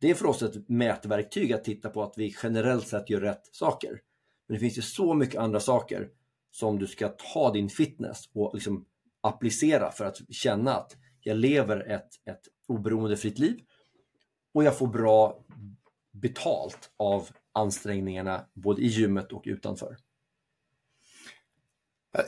Det 0.00 0.10
är 0.10 0.14
för 0.14 0.26
oss 0.26 0.42
ett 0.42 0.68
mätverktyg 0.68 1.52
att 1.52 1.64
titta 1.64 1.90
på 1.90 2.02
att 2.02 2.14
vi 2.16 2.34
generellt 2.42 2.88
sett 2.88 3.10
gör 3.10 3.20
rätt 3.20 3.48
saker. 3.52 4.00
Men 4.48 4.54
det 4.54 4.60
finns 4.60 4.78
ju 4.78 4.82
så 4.82 5.14
mycket 5.14 5.40
andra 5.40 5.60
saker 5.60 6.08
som 6.50 6.78
du 6.78 6.86
ska 6.86 7.08
ta 7.08 7.52
din 7.52 7.68
fitness 7.68 8.28
och 8.32 8.54
liksom 8.54 8.84
applicera 9.20 9.90
för 9.90 10.04
att 10.04 10.34
känna 10.34 10.74
att 10.74 10.96
jag 11.20 11.36
lever 11.36 11.90
ett, 11.90 12.08
ett 12.24 12.40
oberoende 12.68 13.16
fritt 13.16 13.38
liv 13.38 13.60
och 14.54 14.64
jag 14.64 14.78
får 14.78 14.86
bra 14.86 15.44
betalt 16.12 16.90
av 16.96 17.28
ansträngningarna 17.56 18.46
både 18.54 18.82
i 18.82 18.86
gymmet 18.86 19.32
och 19.32 19.42
utanför. 19.46 19.96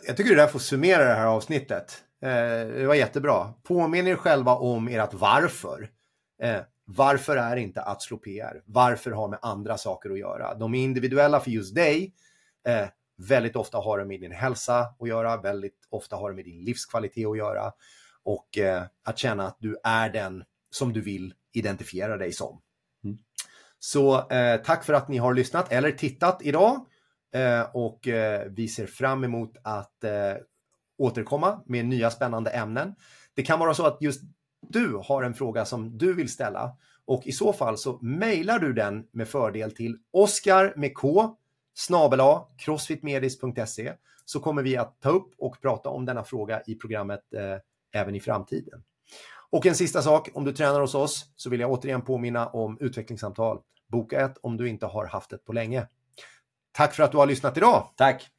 Jag- 0.07 0.17
tycker 0.17 0.31
det 0.31 0.43
där 0.43 0.47
får 0.47 0.59
summera 0.59 1.05
det 1.05 1.15
här 1.15 1.27
avsnittet. 1.27 2.05
Eh, 2.23 2.29
det 2.69 2.87
var 2.87 2.95
jättebra. 2.95 3.53
Påminn 3.63 4.07
er 4.07 4.17
själva 4.17 4.55
om 4.55 4.89
ert 4.89 5.15
varför. 5.15 5.91
Eh, 6.43 6.61
varför 6.85 7.37
är 7.37 7.57
inte 7.57 7.83
att 7.83 8.03
slå 8.03 8.17
PR? 8.17 8.63
Varför 8.67 9.11
har 9.11 9.29
med 9.29 9.39
andra 9.43 9.79
saker 9.79 10.11
att 10.11 10.19
göra? 10.19 10.55
De 10.55 10.75
är 10.75 10.79
individuella 10.85 11.41
för 11.41 11.51
just 11.51 11.75
dig. 11.75 12.15
Eh, 12.69 12.89
väldigt 13.17 13.57
ofta 13.57 13.79
har 13.79 13.99
det 13.99 14.05
med 14.05 14.21
din 14.21 14.33
hälsa 14.33 14.95
att 14.99 15.09
göra. 15.09 15.37
Väldigt 15.37 15.87
ofta 15.89 16.17
har 16.17 16.31
det 16.31 16.37
med 16.37 16.45
din 16.45 16.65
livskvalitet 16.65 17.27
att 17.27 17.39
göra. 17.39 17.73
Och 18.23 18.59
att 19.05 19.19
känna 19.19 19.47
att 19.47 19.57
du 19.61 19.77
är 19.85 20.11
den 20.11 20.45
som 20.71 20.93
du 20.93 21.01
vill 21.01 21.35
identifiera 21.53 22.17
dig 22.17 22.33
som. 22.33 22.61
Så 23.79 24.31
eh, 24.31 24.57
tack 24.57 24.85
för 24.85 24.93
att 24.93 25.09
ni 25.09 25.19
har 25.19 25.35
lyssnat 25.35 25.73
eller 25.73 25.93
tittat 25.93 26.43
idag. 26.43 26.87
Eh, 27.35 27.63
och 27.73 28.09
eh, 28.09 28.47
vi 28.51 28.69
ser 28.69 28.87
fram 28.87 29.25
emot 29.25 29.57
att 29.63 30.05
eh, 30.05 30.35
återkomma 30.99 31.63
med 31.67 31.87
nya 31.87 32.11
spännande 32.11 32.51
ämnen. 32.51 32.95
Det 33.35 33.43
kan 33.43 33.59
vara 33.59 33.75
så 33.75 33.87
att 33.87 33.99
just 34.01 34.23
du 34.69 35.01
har 35.05 35.23
en 35.23 35.35
fråga 35.35 35.65
som 35.65 35.99
du 35.99 36.15
vill 36.15 36.29
ställa 36.29 36.77
och 37.07 37.27
i 37.27 37.33
så 37.33 37.53
fall 37.53 37.79
så 37.79 37.99
mejlar 38.03 38.59
du 38.59 38.73
den 38.73 39.07
med 39.13 39.29
fördel 39.29 39.73
till 39.73 39.99
Oskar 40.11 40.73
med 40.77 40.95
K 40.95 41.37
snabel 41.75 42.21
crossfitmedis.se 42.59 43.93
så 44.25 44.41
kommer 44.41 44.63
vi 44.63 44.77
att 44.77 45.01
ta 45.01 45.11
upp 45.11 45.35
och 45.39 45.61
prata 45.61 45.89
om 45.89 46.05
denna 46.05 46.25
fråga 46.25 46.63
i 46.67 46.75
programmet 46.75 47.35
eh, 47.35 48.01
även 48.01 48.15
i 48.15 48.21
framtiden. 48.21 48.83
Och 49.51 49.67
en 49.67 49.75
sista 49.75 50.03
sak, 50.03 50.29
om 50.35 50.45
du 50.45 50.53
tränar 50.53 50.81
hos 50.81 50.95
oss 50.95 51.33
så 51.37 51.51
vill 51.51 51.61
jag 51.61 51.71
återigen 51.71 52.03
påminna 52.03 52.47
om 52.47 52.79
utvecklingssamtal. 52.81 53.59
Boka 53.87 54.21
ett 54.21 54.39
om 54.43 54.57
du 54.57 54.69
inte 54.69 54.87
har 54.87 55.07
haft 55.07 55.33
ett 55.33 55.45
på 55.45 55.53
länge. 55.53 55.87
Tack 56.73 56.95
för 56.95 57.03
att 57.03 57.13
du 57.13 57.19
har 57.19 57.27
lyssnat 57.27 57.57
idag! 57.57 57.91
Tack! 57.97 58.31